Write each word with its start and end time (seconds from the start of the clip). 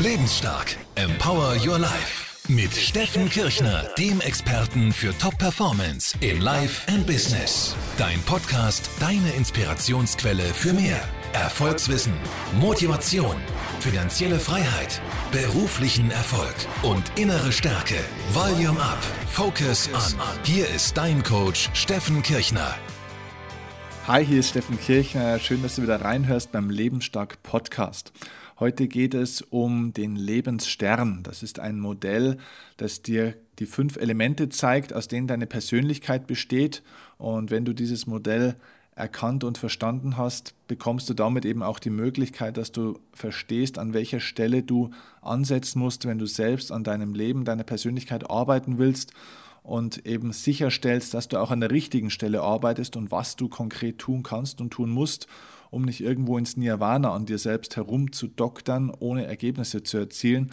Lebensstark. 0.00 0.76
Empower 0.96 1.54
Your 1.64 1.78
Life. 1.78 2.48
Mit 2.48 2.74
Steffen 2.74 3.30
Kirchner, 3.30 3.88
dem 3.96 4.20
Experten 4.20 4.92
für 4.92 5.16
Top-Performance 5.16 6.16
in 6.20 6.40
Life 6.40 6.92
and 6.92 7.06
Business. 7.06 7.76
Dein 7.96 8.20
Podcast, 8.22 8.90
deine 8.98 9.30
Inspirationsquelle 9.32 10.42
für 10.42 10.72
mehr. 10.72 11.00
Erfolgswissen, 11.32 12.12
Motivation, 12.60 13.36
finanzielle 13.78 14.40
Freiheit, 14.40 15.00
beruflichen 15.30 16.10
Erfolg 16.10 16.54
und 16.82 17.04
innere 17.16 17.52
Stärke. 17.52 17.96
Volume 18.32 18.80
Up. 18.80 19.02
Focus 19.30 19.88
On. 19.94 20.20
Hier 20.42 20.68
ist 20.70 20.96
dein 20.96 21.22
Coach 21.22 21.70
Steffen 21.72 22.20
Kirchner. 22.22 22.74
Hi, 24.08 24.26
hier 24.26 24.40
ist 24.40 24.50
Steffen 24.50 24.78
Kirchner. 24.78 25.38
Schön, 25.38 25.62
dass 25.62 25.76
du 25.76 25.82
wieder 25.82 26.02
reinhörst 26.02 26.52
beim 26.52 26.68
Lebensstark 26.68 27.42
Podcast. 27.42 28.12
Heute 28.60 28.86
geht 28.86 29.14
es 29.14 29.42
um 29.42 29.92
den 29.92 30.14
Lebensstern. 30.14 31.24
Das 31.24 31.42
ist 31.42 31.58
ein 31.58 31.80
Modell, 31.80 32.36
das 32.76 33.02
dir 33.02 33.34
die 33.58 33.66
fünf 33.66 33.96
Elemente 33.96 34.48
zeigt, 34.48 34.92
aus 34.92 35.08
denen 35.08 35.26
deine 35.26 35.46
Persönlichkeit 35.46 36.28
besteht. 36.28 36.84
Und 37.18 37.50
wenn 37.50 37.64
du 37.64 37.72
dieses 37.72 38.06
Modell 38.06 38.54
erkannt 38.94 39.42
und 39.42 39.58
verstanden 39.58 40.16
hast, 40.16 40.54
bekommst 40.68 41.10
du 41.10 41.14
damit 41.14 41.44
eben 41.44 41.64
auch 41.64 41.80
die 41.80 41.90
Möglichkeit, 41.90 42.56
dass 42.56 42.70
du 42.70 43.00
verstehst, 43.12 43.76
an 43.76 43.92
welcher 43.92 44.20
Stelle 44.20 44.62
du 44.62 44.90
ansetzen 45.20 45.80
musst, 45.80 46.06
wenn 46.06 46.18
du 46.18 46.26
selbst 46.26 46.70
an 46.70 46.84
deinem 46.84 47.12
Leben, 47.12 47.44
deiner 47.44 47.64
Persönlichkeit 47.64 48.30
arbeiten 48.30 48.78
willst 48.78 49.12
und 49.64 50.06
eben 50.06 50.32
sicherstellst, 50.32 51.14
dass 51.14 51.26
du 51.26 51.38
auch 51.40 51.50
an 51.50 51.60
der 51.60 51.70
richtigen 51.70 52.10
Stelle 52.10 52.42
arbeitest 52.42 52.96
und 52.96 53.10
was 53.10 53.34
du 53.34 53.48
konkret 53.48 53.98
tun 53.98 54.22
kannst 54.22 54.60
und 54.60 54.70
tun 54.70 54.90
musst, 54.90 55.26
um 55.70 55.82
nicht 55.82 56.02
irgendwo 56.02 56.38
ins 56.38 56.56
Nirvana 56.58 57.12
an 57.12 57.24
dir 57.24 57.38
selbst 57.38 57.74
herumzudoktern, 57.74 58.92
ohne 58.96 59.24
Ergebnisse 59.26 59.82
zu 59.82 59.96
erzielen. 59.96 60.52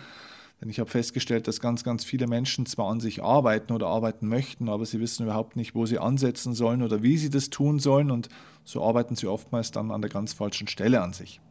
Denn 0.62 0.70
ich 0.70 0.80
habe 0.80 0.90
festgestellt, 0.90 1.48
dass 1.48 1.60
ganz, 1.60 1.84
ganz 1.84 2.05
viele 2.05 2.26
Menschen 2.26 2.66
zwar 2.66 2.90
an 2.90 3.02
sich 3.02 3.22
arbeiten 3.22 3.74
oder 3.74 3.88
arbeiten 3.88 4.27
möchten, 4.27 4.70
aber 4.70 4.85
sie 4.85 5.02
wissen 5.02 5.24
überhaupt 5.24 5.57
nicht, 5.57 5.76
wo 5.76 5.85
sie 5.85 6.00
ansetzen 6.00 6.54
sollen 6.54 6.82
oder 6.82 7.04
wie 7.04 7.18
sie 7.18 7.30
das 7.30 7.50
tun 7.50 7.80
sollen 7.80 8.12
und 8.12 8.30
so 8.63 8.82
arbeiten 8.82 9.16
sie 9.16 9.28
oftmals 9.28 9.72
dann 9.72 9.91
an 9.91 10.02
der 10.02 10.10
ganz 10.10 10.32
falschen 10.32 10.70
Stelle 10.70 11.02
an 11.02 11.12
sich. 11.12 11.41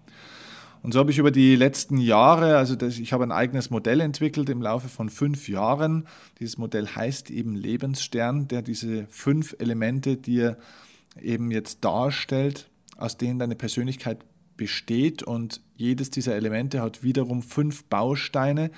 Und 0.82 0.92
so 0.92 1.00
habe 1.00 1.10
ich 1.10 1.18
über 1.18 1.30
die 1.30 1.56
letzten 1.56 1.98
Jahre, 1.98 2.56
also 2.56 2.74
das, 2.74 2.98
ich 2.98 3.12
habe 3.12 3.24
ein 3.24 3.32
eigenes 3.32 3.70
Modell 3.70 4.00
entwickelt 4.00 4.48
im 4.48 4.62
Laufe 4.62 4.88
von 4.88 5.10
fünf 5.10 5.48
Jahren. 5.48 6.06
Dieses 6.38 6.56
Modell 6.56 6.86
heißt 6.86 7.30
eben 7.30 7.54
Lebensstern, 7.54 8.48
der 8.48 8.62
diese 8.62 9.06
fünf 9.08 9.54
Elemente 9.58 10.16
dir 10.16 10.56
eben 11.20 11.50
jetzt 11.50 11.84
darstellt, 11.84 12.70
aus 12.96 13.18
denen 13.18 13.38
deine 13.38 13.56
Persönlichkeit 13.56 14.24
besteht. 14.56 15.22
Und 15.22 15.60
jedes 15.76 16.10
dieser 16.10 16.34
Elemente 16.34 16.80
hat 16.80 17.02
wiederum 17.02 17.42
fünf 17.42 17.84
Bausteine, 17.84 18.70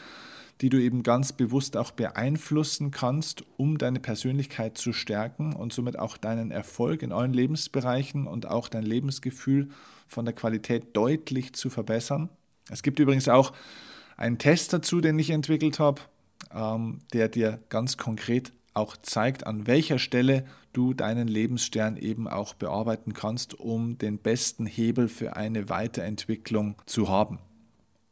die 0.63 0.69
du 0.69 0.81
eben 0.81 1.03
ganz 1.03 1.33
bewusst 1.33 1.77
auch 1.77 1.91
beeinflussen 1.91 2.93
kannst, 2.93 3.45
um 3.57 3.79
deine 3.79 3.99
Persönlichkeit 3.99 4.79
zu 4.79 4.93
stärken 4.93 5.55
und 5.55 5.73
somit 5.73 5.99
auch 5.99 6.17
deinen 6.17 6.53
Erfolg 6.53 7.03
in 7.03 7.11
allen 7.11 7.33
Lebensbereichen 7.33 8.29
und 8.29 8.47
auch 8.47 8.69
dein 8.69 8.85
Lebensgefühl 8.85 9.71
von 10.07 10.25
der 10.25 10.35
Qualität 10.35 10.97
deutlich 10.97 11.53
zu 11.53 11.69
verbessern. 11.69 12.29
Es 12.71 12.85
gibt 12.85 13.01
übrigens 13.01 13.29
auch 13.29 13.53
einen 14.17 14.39
Test 14.39 14.73
dazu, 14.73 15.01
den 15.01 15.19
ich 15.19 15.31
entwickelt 15.31 15.81
habe, 15.81 16.01
ähm, 16.55 17.01
der 17.13 17.29
dir 17.29 17.59
ganz 17.69 17.97
konkret 17.97 18.53
auch 18.73 18.97
zeigt, 18.97 19.47
an 19.47 19.67
welcher 19.67 19.99
Stelle 19.99 20.45
du 20.73 20.95
deinen 20.95 21.27
Lebensstern 21.27 21.97
eben 21.97 22.29
auch 22.29 22.55
bearbeiten 22.55 23.15
kannst, 23.15 23.59
um 23.59 23.99
den 23.99 24.19
besten 24.19 24.67
Hebel 24.67 25.09
für 25.09 25.35
eine 25.37 25.69
Weiterentwicklung 25.69 26.77
zu 26.87 27.09
haben. 27.09 27.41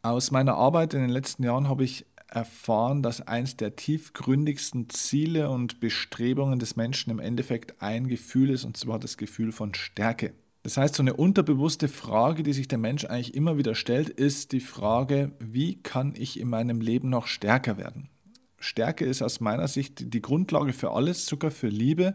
Aus 0.02 0.30
meiner 0.30 0.54
Arbeit 0.54 0.94
in 0.94 1.00
den 1.00 1.10
letzten 1.10 1.44
Jahren 1.44 1.68
habe 1.68 1.84
ich 1.84 2.06
erfahren, 2.30 3.02
dass 3.02 3.20
eines 3.20 3.56
der 3.56 3.76
tiefgründigsten 3.76 4.88
Ziele 4.88 5.50
und 5.50 5.80
Bestrebungen 5.80 6.58
des 6.58 6.76
Menschen 6.76 7.10
im 7.10 7.18
Endeffekt 7.18 7.82
ein 7.82 8.08
Gefühl 8.08 8.50
ist, 8.50 8.64
und 8.64 8.76
zwar 8.76 8.98
das 8.98 9.16
Gefühl 9.16 9.52
von 9.52 9.74
Stärke. 9.74 10.32
Das 10.62 10.76
heißt, 10.76 10.94
so 10.94 11.02
eine 11.02 11.14
unterbewusste 11.14 11.88
Frage, 11.88 12.42
die 12.42 12.52
sich 12.52 12.68
der 12.68 12.78
Mensch 12.78 13.06
eigentlich 13.06 13.34
immer 13.34 13.56
wieder 13.56 13.74
stellt, 13.74 14.10
ist 14.10 14.52
die 14.52 14.60
Frage, 14.60 15.32
wie 15.38 15.76
kann 15.82 16.14
ich 16.16 16.38
in 16.38 16.48
meinem 16.48 16.80
Leben 16.80 17.08
noch 17.08 17.26
stärker 17.26 17.78
werden? 17.78 18.10
Stärke 18.58 19.06
ist 19.06 19.22
aus 19.22 19.40
meiner 19.40 19.68
Sicht 19.68 20.12
die 20.12 20.20
Grundlage 20.20 20.74
für 20.74 20.90
alles, 20.90 21.24
sogar 21.24 21.50
für 21.50 21.68
Liebe. 21.68 22.14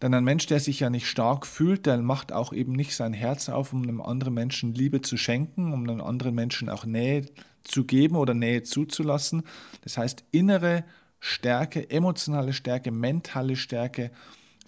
Denn 0.00 0.14
ein 0.14 0.24
Mensch, 0.24 0.46
der 0.46 0.58
sich 0.58 0.80
ja 0.80 0.90
nicht 0.90 1.06
stark 1.06 1.46
fühlt, 1.46 1.86
der 1.86 1.98
macht 1.98 2.32
auch 2.32 2.52
eben 2.52 2.72
nicht 2.72 2.96
sein 2.96 3.12
Herz 3.12 3.50
auf, 3.50 3.72
um 3.72 3.82
einem 3.82 4.00
anderen 4.00 4.34
Menschen 4.34 4.74
Liebe 4.74 5.02
zu 5.02 5.16
schenken, 5.16 5.72
um 5.72 5.84
einem 5.84 6.00
anderen 6.00 6.34
Menschen 6.34 6.70
auch 6.70 6.86
Nähe 6.86 7.26
zu 7.64 7.84
geben 7.84 8.16
oder 8.16 8.34
Nähe 8.34 8.62
zuzulassen. 8.62 9.42
Das 9.82 9.98
heißt, 9.98 10.24
innere 10.30 10.84
Stärke, 11.20 11.88
emotionale 11.90 12.52
Stärke, 12.52 12.90
mentale 12.90 13.56
Stärke, 13.56 14.10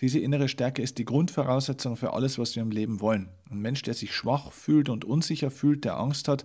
diese 0.01 0.19
innere 0.19 0.49
Stärke 0.49 0.83
ist 0.83 0.99
die 0.99 1.05
Grundvoraussetzung 1.05 1.97
für 1.97 2.13
alles, 2.13 2.39
was 2.39 2.57
wir 2.57 2.63
im 2.63 2.71
Leben 2.71 3.01
wollen. 3.01 3.29
Ein 3.51 3.61
Mensch, 3.61 3.83
der 3.83 3.95
sich 3.95 4.15
schwach 4.15 4.53
fühlt 4.53 4.89
und 4.89 5.05
unsicher 5.05 5.51
fühlt, 5.51 5.85
der 5.85 5.99
Angst 5.99 6.29
hat, 6.29 6.45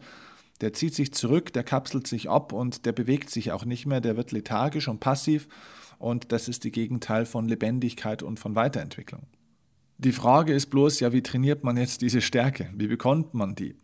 der 0.61 0.73
zieht 0.73 0.93
sich 0.93 1.13
zurück, 1.13 1.53
der 1.53 1.63
kapselt 1.63 2.07
sich 2.07 2.29
ab 2.29 2.53
und 2.53 2.85
der 2.85 2.91
bewegt 2.91 3.29
sich 3.29 3.51
auch 3.51 3.65
nicht 3.65 3.85
mehr, 3.85 4.01
der 4.01 4.17
wird 4.17 4.31
lethargisch 4.31 4.87
und 4.87 4.99
passiv 4.99 5.47
und 5.97 6.31
das 6.31 6.47
ist 6.47 6.63
die 6.63 6.71
Gegenteil 6.71 7.25
von 7.25 7.47
Lebendigkeit 7.47 8.23
und 8.23 8.39
von 8.39 8.55
Weiterentwicklung. 8.55 9.23
Die 9.97 10.13
Frage 10.13 10.53
ist 10.53 10.67
bloß, 10.67 11.01
ja, 11.01 11.11
wie 11.11 11.23
trainiert 11.23 11.63
man 11.63 11.75
jetzt 11.75 12.01
diese 12.01 12.21
Stärke? 12.21 12.69
Wie 12.73 12.87
bekommt 12.87 13.33
man 13.33 13.55
die? 13.55 13.75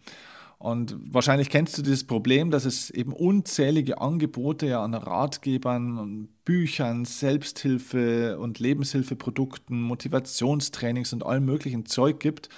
Und 0.65 0.97
wahrscheinlich 1.11 1.51
kennst 1.51 1.77
du 1.77 1.83
dieses 1.83 2.05
Problem, 2.05 2.49
dass 2.49 2.65
es 2.65 2.89
eben 2.89 3.13
unzählige 3.13 4.01
Angebote 4.01 4.65
ja 4.65 4.83
an 4.83 4.95
Ratgebern, 4.95 6.27
Büchern, 6.43 7.05
Selbsthilfe 7.05 8.39
und 8.39 8.57
Lebenshilfeprodukten, 8.57 9.79
Motivationstrainings 9.79 11.13
und 11.13 11.23
allem 11.23 11.45
möglichen 11.45 11.85
Zeug 11.85 12.19
gibt 12.19 12.49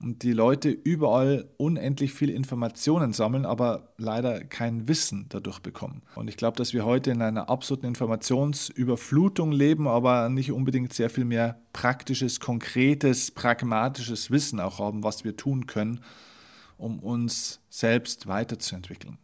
und 0.00 0.22
die 0.22 0.34
Leute 0.34 0.70
überall 0.70 1.48
unendlich 1.56 2.12
viel 2.14 2.30
Informationen 2.30 3.12
sammeln, 3.12 3.44
aber 3.44 3.88
leider 3.96 4.44
kein 4.44 4.86
Wissen 4.86 5.26
dadurch 5.28 5.58
bekommen. 5.58 6.02
Und 6.14 6.30
ich 6.30 6.36
glaube, 6.36 6.56
dass 6.56 6.72
wir 6.72 6.84
heute 6.84 7.10
in 7.10 7.22
einer 7.22 7.50
absoluten 7.50 7.86
Informationsüberflutung 7.86 9.50
leben, 9.50 9.88
aber 9.88 10.28
nicht 10.28 10.52
unbedingt 10.52 10.92
sehr 10.92 11.10
viel 11.10 11.24
mehr 11.24 11.58
praktisches, 11.72 12.38
konkretes, 12.38 13.32
pragmatisches 13.32 14.30
Wissen 14.30 14.60
auch 14.60 14.78
haben, 14.78 15.02
was 15.02 15.24
wir 15.24 15.36
tun 15.36 15.66
können, 15.66 15.98
um 16.78 17.00
uns 17.00 17.60
selbst 17.68 18.26
weiterzuentwickeln. 18.26 19.18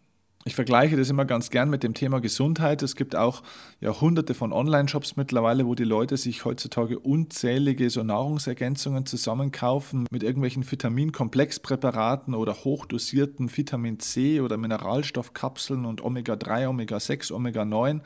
Ich 0.46 0.54
vergleiche 0.54 0.98
das 0.98 1.08
immer 1.08 1.24
ganz 1.24 1.48
gern 1.48 1.70
mit 1.70 1.82
dem 1.82 1.94
Thema 1.94 2.20
Gesundheit. 2.20 2.82
Es 2.82 2.96
gibt 2.96 3.16
auch 3.16 3.42
ja, 3.80 3.98
hunderte 3.98 4.34
von 4.34 4.52
Online-Shops 4.52 5.16
mittlerweile, 5.16 5.64
wo 5.64 5.74
die 5.74 5.84
Leute 5.84 6.18
sich 6.18 6.44
heutzutage 6.44 6.98
unzählige 6.98 7.88
so 7.88 8.02
Nahrungsergänzungen 8.02 9.06
zusammenkaufen 9.06 10.06
mit 10.10 10.22
irgendwelchen 10.22 10.70
Vitaminkomplexpräparaten 10.70 12.34
oder 12.34 12.56
hochdosierten 12.56 13.56
Vitamin 13.56 14.00
C 14.00 14.42
oder 14.42 14.58
Mineralstoffkapseln 14.58 15.86
und 15.86 16.04
Omega-3, 16.04 16.68
Omega-6, 16.68 17.32
Omega-9 17.32 18.02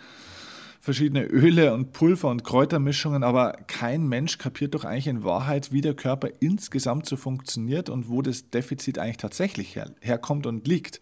verschiedene 0.80 1.24
Öle 1.24 1.74
und 1.74 1.92
Pulver 1.92 2.28
und 2.28 2.44
Kräutermischungen, 2.44 3.22
aber 3.22 3.52
kein 3.66 4.06
Mensch 4.06 4.38
kapiert 4.38 4.74
doch 4.74 4.84
eigentlich 4.84 5.08
in 5.08 5.24
Wahrheit, 5.24 5.72
wie 5.72 5.80
der 5.80 5.94
Körper 5.94 6.28
insgesamt 6.40 7.06
so 7.06 7.16
funktioniert 7.16 7.90
und 7.90 8.08
wo 8.08 8.22
das 8.22 8.50
Defizit 8.50 8.98
eigentlich 8.98 9.16
tatsächlich 9.16 9.76
her 9.76 9.90
herkommt 10.00 10.46
und 10.46 10.66
liegt. 10.66 11.00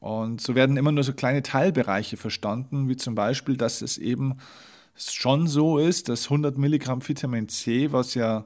Und 0.00 0.40
so 0.42 0.54
werden 0.54 0.76
immer 0.76 0.92
nur 0.92 1.02
so 1.02 1.14
kleine 1.14 1.42
Teilbereiche 1.42 2.18
verstanden, 2.18 2.88
wie 2.88 2.96
zum 2.96 3.14
Beispiel, 3.14 3.56
dass 3.56 3.80
es 3.80 3.96
eben 3.96 4.34
schon 4.94 5.46
so 5.46 5.78
ist, 5.78 6.08
dass 6.08 6.24
100 6.24 6.58
Milligramm 6.58 7.06
Vitamin 7.06 7.48
C, 7.48 7.90
was 7.90 8.14
ja 8.14 8.44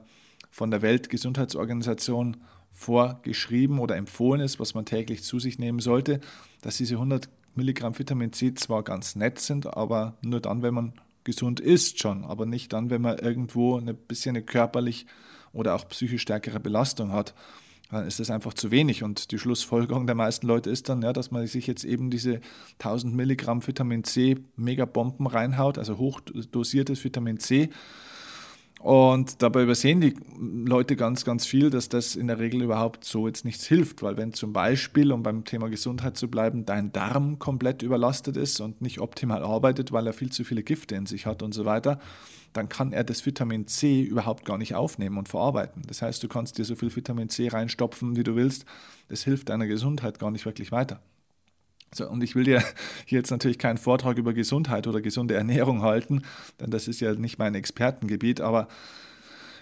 von 0.49 0.71
der 0.71 0.81
Weltgesundheitsorganisation 0.81 2.37
vorgeschrieben 2.71 3.79
oder 3.79 3.97
empfohlen 3.97 4.41
ist, 4.41 4.59
was 4.59 4.73
man 4.73 4.85
täglich 4.85 5.23
zu 5.23 5.37
sich 5.39 5.59
nehmen 5.59 5.79
sollte, 5.79 6.21
dass 6.61 6.77
diese 6.77 6.95
100 6.95 7.27
Milligramm 7.55 7.97
Vitamin 7.97 8.33
C 8.33 8.53
zwar 8.53 8.83
ganz 8.83 9.15
nett 9.15 9.39
sind, 9.39 9.65
aber 9.65 10.17
nur 10.21 10.39
dann, 10.39 10.61
wenn 10.61 10.73
man 10.73 10.93
gesund 11.23 11.59
ist 11.59 11.99
schon, 11.99 12.23
aber 12.23 12.45
nicht 12.45 12.73
dann, 12.73 12.89
wenn 12.89 13.01
man 13.01 13.17
irgendwo 13.19 13.77
ein 13.77 13.95
bisschen 13.95 14.35
eine 14.35 14.45
körperlich 14.45 15.05
oder 15.53 15.75
auch 15.75 15.87
psychisch 15.87 16.21
stärkere 16.21 16.59
Belastung 16.59 17.11
hat 17.11 17.33
dann 17.91 18.05
ist 18.05 18.19
das 18.19 18.29
einfach 18.29 18.53
zu 18.53 18.71
wenig. 18.71 19.03
Und 19.03 19.31
die 19.31 19.39
Schlussfolgerung 19.39 20.05
der 20.05 20.15
meisten 20.15 20.47
Leute 20.47 20.69
ist 20.69 20.89
dann, 20.89 21.01
ja, 21.01 21.13
dass 21.13 21.31
man 21.31 21.45
sich 21.47 21.67
jetzt 21.67 21.83
eben 21.83 22.09
diese 22.09 22.39
1000 22.79 23.15
Milligramm 23.15 23.65
Vitamin 23.65 24.03
C 24.03 24.37
Megabomben 24.55 25.27
reinhaut, 25.27 25.77
also 25.77 25.97
hochdosiertes 25.97 27.03
Vitamin 27.03 27.39
C. 27.39 27.69
Und 28.79 29.41
dabei 29.41 29.63
übersehen 29.63 29.99
die 29.99 30.15
Leute 30.39 30.95
ganz, 30.95 31.25
ganz 31.25 31.45
viel, 31.45 31.69
dass 31.69 31.89
das 31.89 32.15
in 32.15 32.27
der 32.27 32.39
Regel 32.39 32.61
überhaupt 32.61 33.03
so 33.03 33.27
jetzt 33.27 33.43
nichts 33.43 33.65
hilft, 33.65 34.01
weil 34.01 34.15
wenn 34.15 34.31
zum 34.31 34.53
Beispiel, 34.53 35.11
um 35.11 35.21
beim 35.21 35.43
Thema 35.43 35.69
Gesundheit 35.69 36.15
zu 36.15 36.29
bleiben, 36.29 36.65
dein 36.65 36.93
Darm 36.93 37.39
komplett 37.39 37.81
überlastet 37.81 38.37
ist 38.37 38.61
und 38.61 38.81
nicht 38.81 39.01
optimal 39.01 39.43
arbeitet, 39.43 39.91
weil 39.91 40.07
er 40.07 40.13
viel 40.13 40.31
zu 40.31 40.45
viele 40.45 40.63
Gifte 40.63 40.95
in 40.95 41.05
sich 41.05 41.25
hat 41.25 41.43
und 41.43 41.53
so 41.53 41.65
weiter, 41.65 41.99
dann 42.53 42.69
kann 42.69 42.93
er 42.93 43.03
das 43.03 43.25
Vitamin 43.25 43.67
C 43.67 44.01
überhaupt 44.01 44.45
gar 44.45 44.57
nicht 44.57 44.75
aufnehmen 44.75 45.17
und 45.17 45.27
verarbeiten. 45.27 45.81
Das 45.85 46.01
heißt, 46.01 46.23
du 46.23 46.29
kannst 46.29 46.57
dir 46.57 46.63
so 46.63 46.75
viel 46.75 46.95
Vitamin 46.95 47.27
C 47.27 47.49
reinstopfen, 47.49 48.15
wie 48.15 48.23
du 48.23 48.37
willst. 48.37 48.63
Das 49.09 49.23
hilft 49.23 49.49
deiner 49.49 49.67
Gesundheit 49.67 50.19
gar 50.19 50.31
nicht 50.31 50.45
wirklich 50.45 50.71
weiter. 50.71 51.01
So, 51.93 52.07
und 52.07 52.23
ich 52.23 52.35
will 52.35 52.43
dir 52.43 52.63
jetzt 53.07 53.31
natürlich 53.31 53.57
keinen 53.57 53.77
Vortrag 53.77 54.17
über 54.17 54.33
Gesundheit 54.33 54.87
oder 54.87 55.01
gesunde 55.01 55.33
Ernährung 55.33 55.81
halten, 55.81 56.23
denn 56.59 56.71
das 56.71 56.87
ist 56.87 56.99
ja 56.99 57.13
nicht 57.13 57.39
mein 57.39 57.55
Expertengebiet, 57.55 58.41
aber 58.41 58.67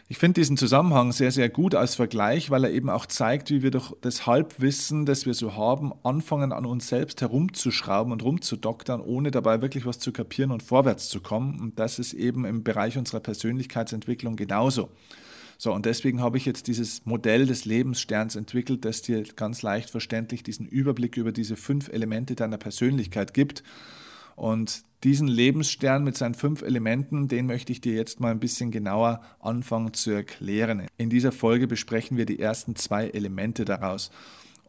ich 0.10 0.20
finde 0.20 0.40
diesen 0.40 0.56
Zusammenhang 0.56 1.12
sehr, 1.12 1.32
sehr 1.32 1.50
gut 1.50 1.76
als 1.76 1.96
Vergleich, 1.96 2.50
weil 2.50 2.64
er 2.64 2.72
eben 2.72 2.90
auch 2.90 3.08
zeigt, 3.08 3.50
wie 3.50 3.62
wir 3.62 3.72
durch 3.72 3.94
das 4.00 4.26
Halbwissen, 4.26 5.06
das 5.06 5.26
wir 5.26 5.34
so 5.34 5.58
haben, 5.58 5.92
anfangen 6.04 6.54
an 6.54 6.66
uns 6.66 6.88
selbst 6.88 7.20
herumzuschrauben 7.20 8.14
und 8.14 8.24
rumzudoktern, 8.24 9.02
ohne 9.02 9.32
dabei 9.32 9.62
wirklich 9.62 9.86
was 9.86 10.00
zu 10.00 10.14
kapieren 10.14 10.52
und 10.52 10.64
vorwärts 10.64 11.10
zu 11.10 11.20
kommen. 11.20 11.60
Und 11.60 11.78
das 11.78 12.00
ist 12.00 12.14
eben 12.14 12.46
im 12.46 12.64
Bereich 12.64 12.98
unserer 12.98 13.20
Persönlichkeitsentwicklung 13.20 14.38
genauso. 14.38 14.88
So, 15.58 15.74
und 15.74 15.86
deswegen 15.86 16.22
habe 16.22 16.38
ich 16.38 16.46
jetzt 16.46 16.68
dieses 16.68 17.06
Modell 17.06 17.48
des 17.48 17.66
Lebenssterns 17.66 18.36
entwickelt, 18.36 18.86
das 18.86 19.02
dir 19.02 19.24
ganz 19.24 19.64
leicht 19.64 19.90
verständlich 19.90 20.44
diesen 20.44 20.68
Überblick 20.68 21.18
über 21.18 21.32
diese 21.32 21.56
fünf 21.56 21.90
Elemente 21.90 22.36
deiner 22.36 22.58
Persönlichkeit 22.58 23.34
gibt. 23.34 23.64
Und 24.36 24.84
diesen 25.04 25.28
Lebensstern 25.28 26.04
mit 26.04 26.16
seinen 26.16 26.36
fünf 26.36 26.62
Elementen, 26.62 27.28
den 27.28 27.48
möchte 27.48 27.72
ich 27.72 27.82
dir 27.82 27.96
jetzt 27.96 28.20
mal 28.20 28.32
ein 28.32 28.40
bisschen 28.40 28.70
genauer 28.70 29.22
anfangen 29.40 29.94
zu 29.94 30.12
erklären. 30.12 30.88
In 30.98 31.10
dieser 31.10 31.32
Folge 31.32 31.68
besprechen 31.68 32.18
wir 32.18 32.28
die 32.28 32.40
ersten 32.40 32.76
zwei 32.76 33.08
Elemente 33.08 33.66
daraus. 33.66 34.12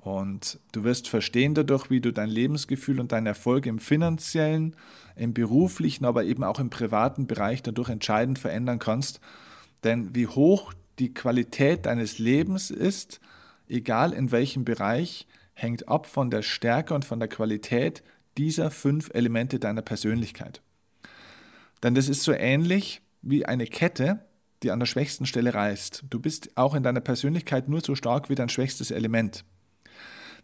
Und 0.00 0.58
du 0.72 0.84
wirst 0.84 1.08
verstehen 1.08 1.52
dadurch, 1.52 1.90
wie 1.90 2.00
du 2.00 2.12
dein 2.14 2.30
Lebensgefühl 2.30 2.98
und 2.98 3.12
deinen 3.12 3.26
Erfolg 3.26 3.66
im 3.66 3.78
finanziellen, 3.78 4.74
im 5.16 5.34
beruflichen, 5.34 6.06
aber 6.06 6.24
eben 6.24 6.44
auch 6.44 6.60
im 6.60 6.70
privaten 6.70 7.26
Bereich 7.26 7.62
dadurch 7.62 7.90
entscheidend 7.90 8.38
verändern 8.38 8.78
kannst. 8.78 9.20
Denn 9.84 10.14
wie 10.14 10.26
hoch 10.26 10.72
die 10.98 11.14
Qualität 11.14 11.86
deines 11.86 12.18
Lebens 12.18 12.70
ist, 12.70 13.20
egal 13.68 14.12
in 14.12 14.32
welchem 14.32 14.64
Bereich, 14.64 15.26
hängt 15.54 15.88
ab 15.88 16.06
von 16.06 16.30
der 16.30 16.42
Stärke 16.42 16.94
und 16.94 17.04
von 17.04 17.18
der 17.18 17.28
Qualität 17.28 18.02
dieser 18.36 18.70
fünf 18.70 19.10
Elemente 19.12 19.58
deiner 19.58 19.82
Persönlichkeit. 19.82 20.62
Denn 21.82 21.94
das 21.94 22.08
ist 22.08 22.22
so 22.22 22.32
ähnlich 22.32 23.02
wie 23.22 23.44
eine 23.44 23.66
Kette, 23.66 24.24
die 24.62 24.70
an 24.70 24.80
der 24.80 24.86
schwächsten 24.86 25.26
Stelle 25.26 25.54
reißt. 25.54 26.04
Du 26.10 26.20
bist 26.20 26.56
auch 26.56 26.74
in 26.74 26.82
deiner 26.82 27.00
Persönlichkeit 27.00 27.68
nur 27.68 27.80
so 27.80 27.94
stark 27.94 28.28
wie 28.28 28.34
dein 28.34 28.48
schwächstes 28.48 28.90
Element. 28.90 29.44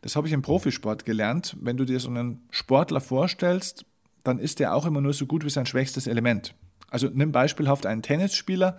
Das 0.02 0.16
habe 0.16 0.26
ich 0.26 0.32
im 0.32 0.42
Profisport 0.42 1.04
gelernt. 1.04 1.56
Wenn 1.60 1.76
du 1.76 1.84
dir 1.84 1.98
so 1.98 2.08
einen 2.08 2.46
Sportler 2.50 3.00
vorstellst, 3.00 3.86
dann 4.22 4.38
ist 4.38 4.60
er 4.60 4.74
auch 4.74 4.86
immer 4.86 5.00
nur 5.00 5.12
so 5.12 5.26
gut 5.26 5.44
wie 5.44 5.50
sein 5.50 5.66
schwächstes 5.66 6.06
Element. 6.06 6.54
Also 6.90 7.08
nimm 7.12 7.32
beispielhaft 7.32 7.86
einen 7.86 8.02
Tennisspieler, 8.02 8.78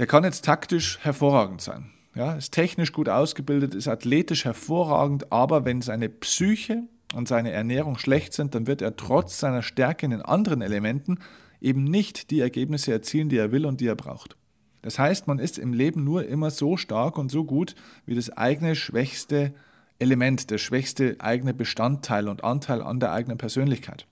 der 0.00 0.06
kann 0.06 0.24
jetzt 0.24 0.46
taktisch 0.46 0.98
hervorragend 1.02 1.60
sein. 1.60 1.90
Ja, 2.14 2.32
ist 2.32 2.52
technisch 2.52 2.94
gut 2.94 3.10
ausgebildet, 3.10 3.74
ist 3.74 3.86
athletisch 3.86 4.46
hervorragend, 4.46 5.30
aber 5.30 5.66
wenn 5.66 5.82
seine 5.82 6.08
Psyche 6.08 6.84
und 7.14 7.28
seine 7.28 7.52
Ernährung 7.52 7.98
schlecht 7.98 8.32
sind, 8.32 8.54
dann 8.54 8.66
wird 8.66 8.80
er 8.80 8.96
trotz 8.96 9.38
seiner 9.38 9.62
Stärke 9.62 10.06
in 10.06 10.12
den 10.12 10.22
anderen 10.22 10.62
Elementen 10.62 11.18
eben 11.60 11.84
nicht 11.84 12.30
die 12.30 12.40
Ergebnisse 12.40 12.92
erzielen, 12.92 13.28
die 13.28 13.36
er 13.36 13.52
will 13.52 13.66
und 13.66 13.82
die 13.82 13.88
er 13.88 13.94
braucht. 13.94 14.36
Das 14.80 14.98
heißt, 14.98 15.26
man 15.26 15.38
ist 15.38 15.58
im 15.58 15.74
Leben 15.74 16.02
nur 16.02 16.26
immer 16.26 16.50
so 16.50 16.78
stark 16.78 17.18
und 17.18 17.30
so 17.30 17.44
gut 17.44 17.74
wie 18.06 18.14
das 18.14 18.30
eigene 18.30 18.76
schwächste 18.76 19.52
Element, 19.98 20.50
der 20.50 20.56
schwächste 20.56 21.16
eigene 21.18 21.52
Bestandteil 21.52 22.26
und 22.26 22.42
Anteil 22.42 22.80
an 22.80 23.00
der 23.00 23.12
eigenen 23.12 23.36
Persönlichkeit. 23.36 24.06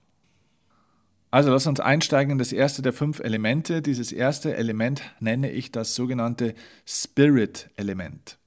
Also 1.31 1.51
lass 1.51 1.67
uns 1.67 1.79
einsteigen 1.79 2.31
in 2.31 2.37
das 2.39 2.51
erste 2.51 2.81
der 2.81 2.93
fünf 2.93 3.19
Elemente. 3.19 3.81
Dieses 3.81 4.11
erste 4.11 4.55
Element 4.55 5.03
nenne 5.19 5.51
ich 5.51 5.71
das 5.71 5.93
sogenannte 5.93 6.55
Spirit-Element. 6.85 8.39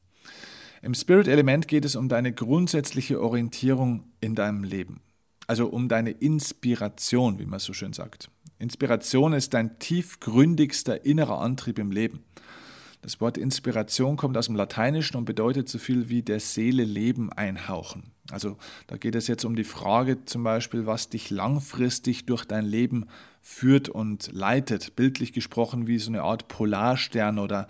Im 0.83 0.95
Spirit-Element 0.95 1.69
geht 1.69 1.85
es 1.85 1.95
um 1.95 2.09
deine 2.09 2.33
grundsätzliche 2.33 3.21
Orientierung 3.21 4.11
in 4.21 4.35
deinem 4.35 4.65
Leben. 4.65 5.01
Also 5.47 5.69
um 5.69 5.89
deine 5.89 6.11
Inspiration, 6.11 7.39
wie 7.39 7.47
man 7.47 7.61
so 7.61 7.73
schön 7.73 7.93
sagt. 7.93 8.31
Inspiration 8.59 9.33
ist 9.33 9.55
dein 9.55 9.79
tiefgründigster 9.79 11.05
innerer 11.05 11.41
Antrieb 11.41 11.79
im 11.79 11.93
Leben. 11.93 12.25
Das 13.03 13.21
Wort 13.21 13.37
Inspiration 13.37 14.17
kommt 14.17 14.39
aus 14.39 14.47
dem 14.47 14.55
Lateinischen 14.55 15.17
und 15.17 15.25
bedeutet 15.25 15.69
so 15.69 15.79
viel 15.79 16.09
wie 16.09 16.23
der 16.23 16.39
Seele 16.39 16.85
Leben 16.85 17.33
einhauchen. 17.33 18.13
Also 18.31 18.57
da 18.87 18.97
geht 18.97 19.17
es 19.17 19.27
jetzt 19.27 19.45
um 19.45 19.57
die 19.57 19.65
Frage 19.65 20.25
zum 20.25 20.45
Beispiel, 20.45 20.87
was 20.87 21.09
dich 21.09 21.29
langfristig 21.29 22.27
durch 22.27 22.45
dein 22.45 22.65
Leben 22.65 23.07
führt 23.41 23.89
und 23.89 24.31
leitet. 24.33 24.95
Bildlich 24.95 25.33
gesprochen 25.33 25.89
wie 25.89 25.99
so 25.99 26.11
eine 26.11 26.23
Art 26.23 26.47
Polarstern 26.47 27.41
oder 27.41 27.67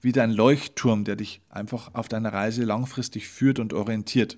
wie 0.00 0.10
dein 0.10 0.32
Leuchtturm, 0.32 1.04
der 1.04 1.14
dich 1.14 1.42
einfach 1.48 1.94
auf 1.94 2.08
deiner 2.08 2.32
Reise 2.32 2.64
langfristig 2.64 3.28
führt 3.28 3.60
und 3.60 3.72
orientiert. 3.72 4.36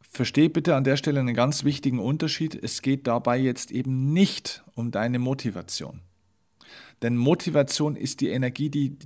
Versteh 0.00 0.48
bitte 0.48 0.74
an 0.74 0.84
der 0.84 0.96
Stelle 0.96 1.20
einen 1.20 1.34
ganz 1.34 1.62
wichtigen 1.62 1.98
Unterschied. 1.98 2.58
Es 2.60 2.80
geht 2.80 3.06
dabei 3.06 3.38
jetzt 3.38 3.70
eben 3.70 4.14
nicht 4.14 4.64
um 4.74 4.90
deine 4.90 5.18
Motivation. 5.18 6.00
Denn 7.02 7.16
Motivation 7.16 7.96
ist 7.96 8.20
die 8.20 8.28
Energie, 8.28 8.70
die 8.70 8.96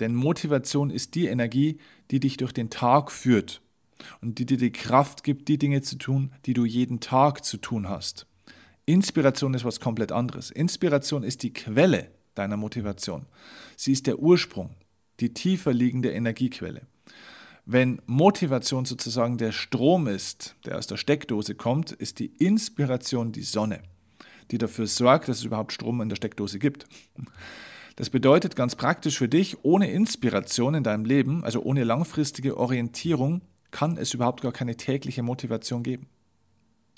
denn 0.00 0.14
Motivation 0.14 0.90
ist 0.90 1.14
die 1.14 1.26
Energie, 1.26 1.78
die 2.10 2.20
dich 2.20 2.36
durch 2.36 2.52
den 2.52 2.70
Tag 2.70 3.10
führt 3.10 3.60
und 4.20 4.38
die 4.38 4.46
dir 4.46 4.56
die 4.56 4.70
Kraft 4.70 5.24
gibt, 5.24 5.48
die 5.48 5.58
Dinge 5.58 5.82
zu 5.82 5.96
tun, 5.96 6.32
die 6.46 6.54
du 6.54 6.64
jeden 6.64 7.00
Tag 7.00 7.44
zu 7.44 7.56
tun 7.56 7.88
hast. 7.88 8.26
Inspiration 8.86 9.54
ist 9.54 9.64
was 9.64 9.80
komplett 9.80 10.12
anderes. 10.12 10.50
Inspiration 10.50 11.22
ist 11.22 11.42
die 11.42 11.52
Quelle 11.52 12.10
deiner 12.34 12.56
Motivation. 12.56 13.26
Sie 13.76 13.92
ist 13.92 14.06
der 14.06 14.20
Ursprung, 14.20 14.76
die 15.20 15.34
tiefer 15.34 15.72
liegende 15.72 16.12
Energiequelle. 16.12 16.86
Wenn 17.66 18.00
Motivation 18.06 18.86
sozusagen 18.86 19.36
der 19.36 19.52
Strom 19.52 20.06
ist, 20.06 20.56
der 20.64 20.78
aus 20.78 20.86
der 20.86 20.96
Steckdose 20.96 21.54
kommt, 21.54 21.92
ist 21.92 22.18
die 22.18 22.32
Inspiration 22.38 23.32
die 23.32 23.42
Sonne, 23.42 23.82
die 24.50 24.58
dafür 24.58 24.86
sorgt, 24.86 25.28
dass 25.28 25.38
es 25.38 25.44
überhaupt 25.44 25.72
Strom 25.72 26.00
in 26.00 26.08
der 26.08 26.16
Steckdose 26.16 26.58
gibt. 26.58 26.86
Das 27.96 28.10
bedeutet 28.10 28.54
ganz 28.54 28.76
praktisch 28.76 29.18
für 29.18 29.28
dich, 29.28 29.64
ohne 29.64 29.90
Inspiration 29.90 30.74
in 30.74 30.84
deinem 30.84 31.04
Leben, 31.04 31.42
also 31.44 31.62
ohne 31.62 31.84
langfristige 31.84 32.56
Orientierung, 32.56 33.42
kann 33.70 33.96
es 33.96 34.14
überhaupt 34.14 34.40
gar 34.40 34.52
keine 34.52 34.76
tägliche 34.76 35.22
Motivation 35.22 35.82
geben. 35.82 36.06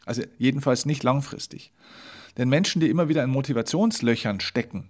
Also 0.04 0.22
jedenfalls 0.38 0.86
nicht 0.86 1.02
langfristig. 1.02 1.72
Denn 2.36 2.48
Menschen, 2.48 2.80
die 2.80 2.90
immer 2.90 3.08
wieder 3.08 3.24
in 3.24 3.30
Motivationslöchern 3.30 4.40
stecken, 4.40 4.88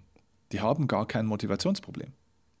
die 0.51 0.61
haben 0.61 0.87
gar 0.87 1.07
kein 1.07 1.25
Motivationsproblem, 1.25 2.11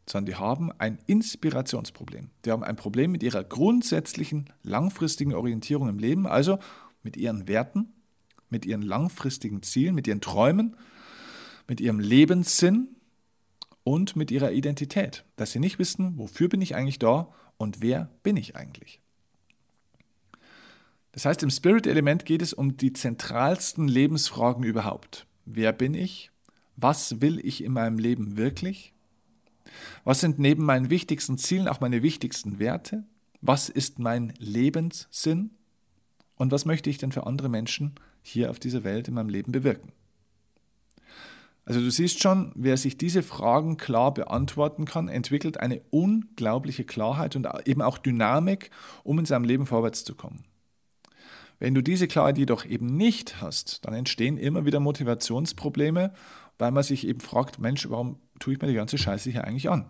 sondern 0.09 0.25
die 0.25 0.35
haben 0.35 0.71
ein 0.77 0.99
Inspirationsproblem. 1.05 2.29
Die 2.45 2.51
haben 2.51 2.63
ein 2.63 2.75
Problem 2.75 3.11
mit 3.11 3.21
ihrer 3.21 3.43
grundsätzlichen 3.43 4.49
langfristigen 4.63 5.33
Orientierung 5.33 5.89
im 5.89 5.99
Leben, 5.99 6.25
also 6.25 6.57
mit 7.03 7.17
ihren 7.17 7.47
Werten, 7.47 7.93
mit 8.51 8.65
ihren 8.65 8.81
langfristigen 8.81 9.63
Zielen, 9.63 9.95
mit 9.95 10.07
ihren 10.07 10.21
Träumen, 10.21 10.75
mit 11.67 11.81
ihrem 11.81 11.99
Lebenssinn 11.99 12.89
und 13.83 14.15
mit 14.15 14.29
ihrer 14.29 14.51
Identität, 14.51 15.25
dass 15.35 15.51
sie 15.51 15.59
nicht 15.59 15.79
wissen, 15.79 16.17
wofür 16.17 16.49
bin 16.49 16.61
ich 16.61 16.75
eigentlich 16.75 16.99
da 16.99 17.33
und 17.57 17.81
wer 17.81 18.09
bin 18.23 18.37
ich 18.37 18.55
eigentlich. 18.55 18.99
Das 21.13 21.25
heißt, 21.25 21.43
im 21.43 21.49
Spirit-Element 21.49 22.25
geht 22.25 22.41
es 22.41 22.53
um 22.53 22.77
die 22.77 22.93
zentralsten 22.93 23.87
Lebensfragen 23.87 24.63
überhaupt. 24.63 25.25
Wer 25.45 25.73
bin 25.73 25.93
ich? 25.93 26.31
was 26.81 27.21
will 27.21 27.39
ich 27.45 27.63
in 27.63 27.73
meinem 27.73 27.99
Leben 27.99 28.37
wirklich? 28.37 28.93
Was 30.03 30.19
sind 30.19 30.39
neben 30.39 30.65
meinen 30.65 30.89
wichtigsten 30.89 31.37
Zielen 31.37 31.67
auch 31.67 31.79
meine 31.79 32.03
wichtigsten 32.03 32.59
Werte? 32.59 33.05
Was 33.41 33.69
ist 33.69 33.99
mein 33.99 34.33
Lebenssinn? 34.37 35.51
Und 36.35 36.51
was 36.51 36.65
möchte 36.65 36.89
ich 36.89 36.97
denn 36.97 37.11
für 37.11 37.27
andere 37.27 37.49
Menschen 37.49 37.95
hier 38.21 38.49
auf 38.49 38.59
dieser 38.59 38.83
Welt 38.83 39.07
in 39.07 39.13
meinem 39.13 39.29
Leben 39.29 39.51
bewirken? 39.51 39.91
Also 41.65 41.79
du 41.79 41.91
siehst 41.91 42.21
schon, 42.21 42.51
wer 42.55 42.75
sich 42.75 42.97
diese 42.97 43.23
Fragen 43.23 43.77
klar 43.77 44.13
beantworten 44.13 44.85
kann, 44.85 45.07
entwickelt 45.07 45.59
eine 45.59 45.81
unglaubliche 45.91 46.83
Klarheit 46.83 47.35
und 47.35 47.47
eben 47.65 47.81
auch 47.81 47.97
Dynamik, 47.97 48.71
um 49.03 49.19
in 49.19 49.25
seinem 49.25 49.45
Leben 49.45 49.65
vorwärts 49.65 50.03
zu 50.03 50.15
kommen. 50.15 50.43
Wenn 51.59 51.75
du 51.75 51.83
diese 51.83 52.07
Klarheit 52.07 52.39
jedoch 52.39 52.65
eben 52.65 52.87
nicht 52.87 53.39
hast, 53.41 53.85
dann 53.85 53.93
entstehen 53.93 54.37
immer 54.37 54.65
wieder 54.65 54.79
Motivationsprobleme 54.79 56.11
weil 56.61 56.71
man 56.71 56.83
sich 56.83 57.07
eben 57.07 57.19
fragt, 57.19 57.57
Mensch, 57.57 57.89
warum 57.89 58.19
tue 58.41 58.53
ich 58.53 58.61
mir 58.61 58.67
die 58.67 58.73
ganze 58.73 58.97
Scheiße 58.97 59.29
hier 59.29 59.45
eigentlich 59.45 59.69
an? 59.69 59.85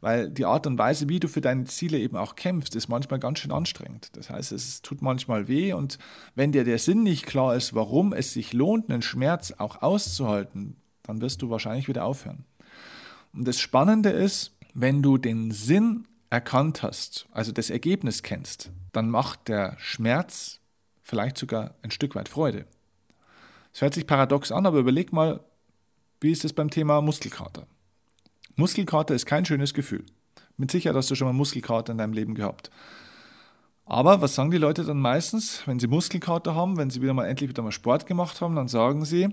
Weil 0.00 0.30
die 0.30 0.46
Art 0.46 0.66
und 0.66 0.78
Weise, 0.78 1.08
wie 1.08 1.20
du 1.20 1.28
für 1.28 1.40
deine 1.40 1.64
Ziele 1.64 1.98
eben 1.98 2.16
auch 2.16 2.36
kämpfst, 2.36 2.74
ist 2.74 2.88
manchmal 2.88 3.18
ganz 3.18 3.40
schön 3.40 3.52
anstrengend. 3.52 4.16
Das 4.16 4.30
heißt, 4.30 4.52
es 4.52 4.80
tut 4.82 5.02
manchmal 5.02 5.48
weh 5.48 5.72
und 5.72 5.98
wenn 6.34 6.52
dir 6.52 6.64
der 6.64 6.78
Sinn 6.78 7.02
nicht 7.02 7.26
klar 7.26 7.54
ist, 7.54 7.74
warum 7.74 8.12
es 8.12 8.32
sich 8.32 8.52
lohnt, 8.52 8.90
einen 8.90 9.02
Schmerz 9.02 9.52
auch 9.58 9.82
auszuhalten, 9.82 10.76
dann 11.02 11.20
wirst 11.20 11.42
du 11.42 11.50
wahrscheinlich 11.50 11.88
wieder 11.88 12.04
aufhören. 12.04 12.44
Und 13.32 13.46
das 13.46 13.58
Spannende 13.58 14.10
ist, 14.10 14.56
wenn 14.74 15.02
du 15.02 15.18
den 15.18 15.50
Sinn 15.50 16.06
erkannt 16.30 16.82
hast, 16.82 17.26
also 17.32 17.52
das 17.52 17.70
Ergebnis 17.70 18.22
kennst, 18.22 18.70
dann 18.92 19.10
macht 19.10 19.48
der 19.48 19.76
Schmerz 19.78 20.60
vielleicht 21.02 21.36
sogar 21.36 21.74
ein 21.82 21.90
Stück 21.90 22.14
weit 22.14 22.28
Freude. 22.28 22.66
Es 23.72 23.82
hört 23.82 23.94
sich 23.94 24.06
paradox 24.06 24.50
an, 24.52 24.66
aber 24.66 24.78
überleg 24.78 25.12
mal, 25.12 25.40
wie 26.20 26.32
ist 26.32 26.44
es 26.44 26.52
beim 26.52 26.70
Thema 26.70 27.00
Muskelkater? 27.00 27.66
Muskelkater 28.56 29.14
ist 29.14 29.26
kein 29.26 29.44
schönes 29.44 29.74
Gefühl. 29.74 30.04
Mit 30.56 30.70
Sicherheit 30.70 30.96
hast 30.96 31.10
du 31.10 31.14
schon 31.14 31.26
mal 31.26 31.32
Muskelkater 31.32 31.92
in 31.92 31.98
deinem 31.98 32.12
Leben 32.12 32.34
gehabt. 32.34 32.70
Aber 33.86 34.20
was 34.20 34.34
sagen 34.34 34.50
die 34.50 34.58
Leute 34.58 34.84
dann 34.84 35.00
meistens, 35.00 35.66
wenn 35.66 35.80
sie 35.80 35.86
Muskelkater 35.86 36.54
haben, 36.54 36.76
wenn 36.76 36.90
sie 36.90 37.02
wieder 37.02 37.14
mal 37.14 37.26
endlich 37.26 37.48
wieder 37.48 37.62
mal 37.62 37.72
Sport 37.72 38.06
gemacht 38.06 38.40
haben, 38.40 38.54
dann 38.54 38.68
sagen 38.68 39.04
sie, 39.04 39.28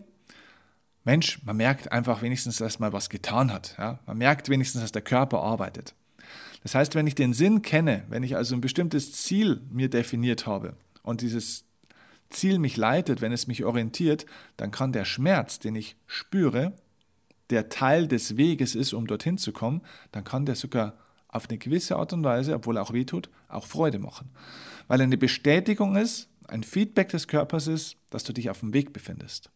Mensch, 1.03 1.43
man 1.45 1.57
merkt 1.57 1.91
einfach 1.91 2.21
wenigstens, 2.21 2.57
dass 2.57 2.79
man 2.79 2.91
was 2.91 3.09
getan 3.09 3.53
hat. 3.53 3.75
Ja? 3.77 3.99
Man 4.07 4.17
merkt 4.17 4.49
wenigstens, 4.49 4.81
dass 4.81 4.91
der 4.91 5.01
Körper 5.01 5.41
arbeitet. 5.41 5.93
Das 6.63 6.75
heißt, 6.75 6.95
wenn 6.95 7.07
ich 7.07 7.15
den 7.15 7.33
Sinn 7.33 7.61
kenne, 7.61 8.03
wenn 8.09 8.23
ich 8.23 8.35
also 8.35 8.55
ein 8.55 8.61
bestimmtes 8.61 9.11
Ziel 9.13 9.61
mir 9.69 9.89
definiert 9.89 10.47
habe 10.47 10.73
und 11.03 11.21
dieses 11.21 11.65
Ziel 12.29 12.59
mich 12.59 12.77
leitet, 12.77 13.21
wenn 13.21 13.31
es 13.31 13.47
mich 13.47 13.63
orientiert, 13.65 14.25
dann 14.57 14.71
kann 14.71 14.91
der 14.91 15.05
Schmerz, 15.05 15.59
den 15.59 15.75
ich 15.75 15.95
spüre, 16.05 16.73
der 17.49 17.69
Teil 17.69 18.07
des 18.07 18.37
Weges 18.37 18.75
ist, 18.75 18.93
um 18.93 19.07
dorthin 19.07 19.37
zu 19.37 19.51
kommen, 19.51 19.81
dann 20.11 20.23
kann 20.23 20.45
der 20.45 20.55
sogar 20.55 20.97
auf 21.29 21.49
eine 21.49 21.57
gewisse 21.57 21.95
Art 21.95 22.13
und 22.13 22.23
Weise, 22.23 22.55
obwohl 22.55 22.77
er 22.77 22.83
auch 22.83 22.93
wehtut, 22.93 23.29
auch 23.47 23.65
Freude 23.65 23.99
machen. 23.99 24.29
Weil 24.87 25.01
eine 25.01 25.17
Bestätigung 25.17 25.95
ist, 25.95 26.29
ein 26.47 26.63
Feedback 26.63 27.09
des 27.09 27.27
Körpers 27.27 27.67
ist, 27.67 27.97
dass 28.09 28.23
du 28.23 28.33
dich 28.33 28.49
auf 28.49 28.61
dem 28.61 28.73
Weg 28.73 28.93
befindest. 28.93 29.51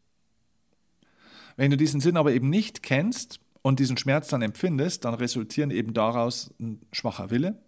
Wenn 1.56 1.72
du 1.72 1.78
diesen 1.78 2.02
Sinn 2.02 2.18
aber 2.18 2.34
eben 2.34 2.50
nicht 2.50 2.84
kennst 2.84 3.40
und 3.62 3.80
diesen 3.80 3.98
Schmerz 3.98 4.30
dann 4.30 4.42
empfindest, 4.42 5.06
dann 5.06 5.14
resultieren 5.14 5.72
eben 5.72 5.94
daraus 5.94 6.54
ein 6.60 6.82
schwacher 6.92 7.30
Wille 7.30 7.62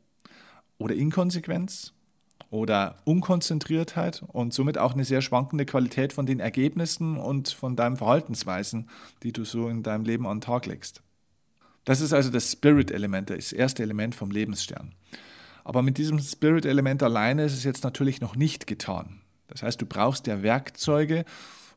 oder 0.77 0.95
Inkonsequenz 0.95 1.93
oder 2.53 2.97
Unkonzentriertheit 3.03 4.23
und 4.27 4.53
somit 4.53 4.77
auch 4.77 4.93
eine 4.93 5.05
sehr 5.05 5.23
schwankende 5.23 5.65
Qualität 5.65 6.13
von 6.13 6.27
den 6.27 6.39
Ergebnissen 6.39 7.17
und 7.17 7.49
von 7.49 7.75
deinen 7.75 7.97
Verhaltensweisen, 7.97 8.89
die 9.23 9.33
du 9.33 9.43
so 9.43 9.67
in 9.69 9.81
deinem 9.81 10.05
Leben 10.05 10.27
an 10.27 10.37
den 10.37 10.41
Tag 10.41 10.67
legst. 10.67 11.01
Das 11.83 11.99
ist 11.99 12.13
also 12.13 12.29
das 12.29 12.51
Spirit-Element, 12.51 13.31
das 13.31 13.53
erste 13.53 13.81
Element 13.81 14.13
vom 14.13 14.29
Lebensstern. 14.29 14.93
Aber 15.63 15.81
mit 15.81 15.97
diesem 15.97 16.19
Spirit-Element 16.19 17.01
alleine 17.01 17.43
ist 17.43 17.53
es 17.53 17.63
jetzt 17.63 17.83
natürlich 17.83 18.21
noch 18.21 18.35
nicht 18.35 18.67
getan. 18.67 19.21
Das 19.47 19.63
heißt, 19.63 19.81
du 19.81 19.87
brauchst 19.87 20.27
ja 20.27 20.43
Werkzeuge, 20.43 21.25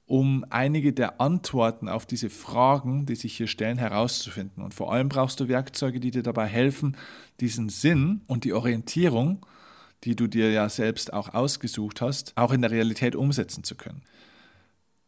um 0.05 0.45
einige 0.51 0.93
der 0.93 1.23
Antworten 1.23 1.89
auf 1.89 2.05
diese 2.05 2.29
Fragen, 2.29 3.07
die 3.07 3.17
sich 3.17 3.35
hier 3.35 3.47
stellen, 3.47 3.79
herauszufinden. 3.79 4.63
Und 4.63 4.75
vor 4.75 4.93
allem 4.93 5.09
brauchst 5.09 5.41
du 5.41 5.49
Werkzeuge, 5.49 6.01
die 6.01 6.11
dir 6.11 6.23
dabei 6.23 6.47
helfen, 6.47 6.99
diesen 7.41 7.71
Sinn 7.71 8.21
und 8.27 8.45
die 8.45 8.53
Orientierung, 8.53 9.47
die 10.05 10.17
du 10.17 10.27
dir 10.27 10.51
ja 10.51 10.69
selbst 10.69 11.13
auch 11.13 11.35
ausgesucht 11.35 12.01
hast, 12.01 12.33
auch 12.37 12.53
in 12.53 12.63
der 12.63 12.71
Realität 12.71 13.17
umsetzen 13.17 13.65
zu 13.65 13.75
können. 13.75 14.03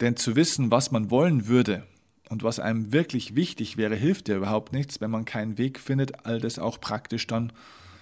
Denn 0.00 0.16
zu 0.16 0.36
wissen, 0.36 0.70
was 0.70 0.90
man 0.90 1.10
wollen 1.10 1.46
würde 1.46 1.86
und 2.28 2.42
was 2.42 2.60
einem 2.60 2.92
wirklich 2.92 3.34
wichtig 3.34 3.76
wäre, 3.76 3.96
hilft 3.96 4.28
dir 4.28 4.36
überhaupt 4.36 4.72
nichts, 4.72 5.00
wenn 5.00 5.10
man 5.10 5.24
keinen 5.24 5.58
Weg 5.58 5.78
findet, 5.78 6.24
all 6.24 6.40
das 6.40 6.58
auch 6.58 6.80
praktisch 6.80 7.26
dann 7.26 7.52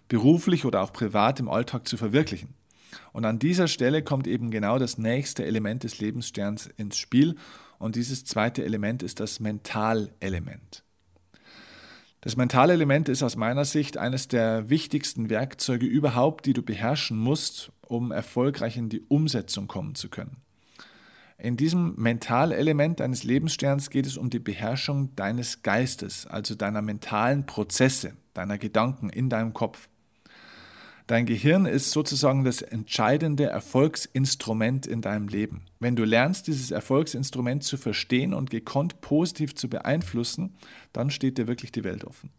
beruflich 0.09 0.65
oder 0.65 0.83
auch 0.83 0.93
privat 0.93 1.41
im 1.41 1.49
Alltag 1.49 1.89
zu 1.89 1.97
verwirklichen. 1.97 2.55
Und 3.13 3.25
an 3.25 3.39
dieser 3.39 3.69
Stelle 3.69 4.03
kommt 4.03 4.27
eben 4.27 4.51
genau 4.51 4.79
das 4.79 4.99
nächste 4.99 5.45
Element 5.45 5.85
des 5.85 5.99
Lebenssterns 5.99 6.67
ins 6.77 6.97
Spiel. 6.97 7.37
Und 7.79 7.97
dieses 7.97 8.25
zweite 8.25 8.65
Element 8.65 9.03
ist 9.03 9.21
das 9.21 9.41
Mentalelement. 9.41 10.86
Das 12.21 12.37
Mentalelement 12.37 13.09
ist 13.09 13.23
aus 13.23 13.37
meiner 13.37 13.65
Sicht 13.65 13.99
eines 13.99 14.27
der 14.29 14.69
wichtigsten 14.69 15.31
Werkzeuge 15.31 15.87
überhaupt, 15.87 16.47
die 16.47 16.55
du 16.55 16.63
beherrschen 16.63 17.19
musst, 17.19 17.71
um 17.87 18.11
erfolgreich 18.11 18.77
in 18.77 18.89
die 18.89 19.03
Umsetzung 19.03 19.69
kommen 19.69 19.95
zu 19.95 20.09
können. 20.09 20.39
In 21.39 21.57
diesem 21.57 21.95
Mentalelement 21.97 23.01
deines 23.01 23.23
Lebenssterns 23.23 23.91
geht 23.91 24.07
es 24.07 24.17
um 24.17 24.31
die 24.31 24.39
Beherrschung 24.39 25.15
deines 25.17 25.63
Geistes, 25.63 26.27
also 26.27 26.55
deiner 26.55 26.81
mentalen 26.81 27.45
Prozesse, 27.45 28.17
deiner 28.33 28.57
Gedanken 28.57 29.11
in 29.11 29.29
deinem 29.29 29.53
Kopf. 29.53 29.89
Dein 31.07 31.25
Gehirn 31.25 31.67
ist 31.67 31.93
sozusagen 31.93 32.43
das 32.43 32.63
entscheidende 32.63 33.45
Erfolgsinstrument 33.45 34.87
in 34.87 35.03
deinem 35.03 35.29
Leben. 35.29 35.67
Wenn 35.79 35.95
du 35.95 36.05
lernst, 36.05 36.49
dieses 36.49 36.73
Erfolgsinstrument 36.73 37.63
zu 37.63 37.77
verstehen 37.77 38.35
und 38.35 38.51
gekonnt 38.51 39.01
positiv 39.01 39.55
zu 39.55 39.69
beeinflussen, 39.69 40.57
dann 40.93 41.11
steht 41.11 41.39
dir 41.39 41.47
wirklich 41.47 41.71
die 41.71 41.85
Welt 41.85 42.05
offen. 42.05 42.31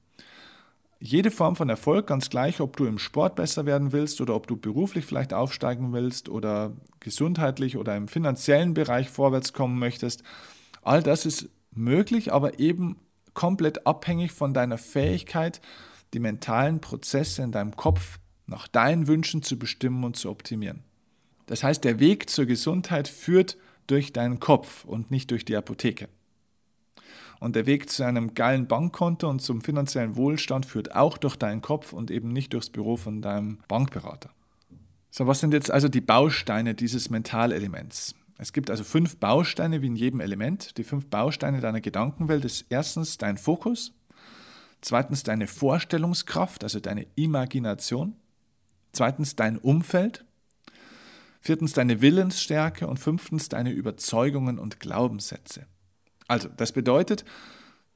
Jede 1.00 1.31
Form 1.31 1.55
von 1.55 1.69
Erfolg, 1.69 2.07
ganz 2.07 2.29
gleich, 2.29 2.59
ob 2.59 2.75
du 2.75 2.86
im 2.86 2.97
Sport 2.97 3.36
besser 3.36 3.65
werden 3.65 3.93
willst 3.93 4.19
oder 4.19 4.36
ob 4.36 4.47
du 4.47 4.57
beruflich 4.57 5.05
vielleicht 5.05 5.31
aufsteigen 5.31 5.93
willst 5.93 6.27
oder 6.27 6.74
gesundheitlich 7.00 7.77
oder 7.77 7.95
im 7.95 8.09
finanziellen 8.09 8.74
Bereich 8.74 9.09
vorwärts 9.09 9.53
kommen 9.53 9.79
möchtest, 9.79 10.24
all 10.81 11.01
das 11.01 11.25
ist 11.25 11.50
möglich, 11.71 12.33
aber 12.33 12.59
eben 12.59 12.97
komplett 13.33 13.86
abhängig 13.88 14.31
von 14.31 14.53
deiner 14.53 14.79
Fähigkeit, 14.79 15.62
die 16.13 16.19
mentalen 16.19 16.81
Prozesse 16.81 17.43
in 17.43 17.51
deinem 17.51 17.75
Kopf 17.75 18.17
nach 18.48 18.68
deinen 18.68 19.08
Wünschen 19.08 19.44
zu 19.44 19.60
bestimmen 19.60 20.04
und 20.04 20.16
zu 20.16 20.30
optimieren. 20.30 20.84
Das 21.46 21.63
heißt, 21.63 21.84
der 21.84 22.00
Weg 22.00 22.30
zur 22.30 22.46
Gesundheit 22.46 23.08
führt 23.08 23.58
durch 23.88 24.12
deinen 24.13 24.39
Kopf 24.39 24.84
und 24.86 25.12
nicht 25.12 25.32
durch 25.32 25.46
die 25.46 25.56
Apotheke. 25.56 26.10
Und 27.39 27.56
der 27.56 27.66
Weg 27.66 27.89
zu 27.89 28.04
einem 28.04 28.34
geilen 28.34 28.68
Bankkonto 28.68 29.30
und 29.30 29.42
zum 29.42 29.62
finanziellen 29.62 30.16
Wohlstand 30.16 30.66
führt 30.66 30.96
auch 30.96 31.18
durch 31.18 31.36
deinen 31.36 31.62
Kopf 31.62 31.94
und 31.94 32.10
eben 32.10 32.30
nicht 32.30 32.54
durchs 32.54 32.70
Büro 32.70 32.98
von 32.98 33.22
deinem 33.22 33.60
Bankberater. 33.68 34.32
So, 35.12 35.27
was 35.27 35.39
sind 35.39 35.54
jetzt 35.54 35.72
also 35.72 35.88
die 35.88 36.01
Bausteine 36.01 36.74
dieses 36.74 37.10
Mentalelements? 37.10 38.16
Es 38.38 38.54
gibt 38.54 38.70
also 38.70 38.84
fünf 38.84 39.18
Bausteine 39.18 39.82
wie 39.82 39.88
in 39.88 39.96
jedem 39.96 40.20
Element. 40.20 40.77
Die 40.77 40.84
fünf 40.84 41.08
Bausteine 41.08 41.60
deiner 41.60 41.82
Gedankenwelt 41.82 42.46
ist 42.46 42.66
erstens 42.70 43.18
dein 43.18 43.38
Fokus, 43.38 43.94
zweitens 44.82 45.24
deine 45.24 45.48
Vorstellungskraft, 45.48 46.63
also 46.63 46.80
deine 46.80 47.08
Imagination, 47.16 48.16
Zweitens 48.98 49.36
dein 49.36 49.60
Umfeld. 49.60 50.25
Viertens 51.39 51.74
deine 51.74 52.01
Willensstärke 52.01 52.88
und 52.88 53.00
fünftens 53.00 53.48
deine 53.48 53.70
Überzeugungen 53.70 54.58
und 54.58 54.80
Glaubenssätze. 54.80 55.68
Also, 56.27 56.50
das 56.58 56.72
bedeutet, 56.72 57.24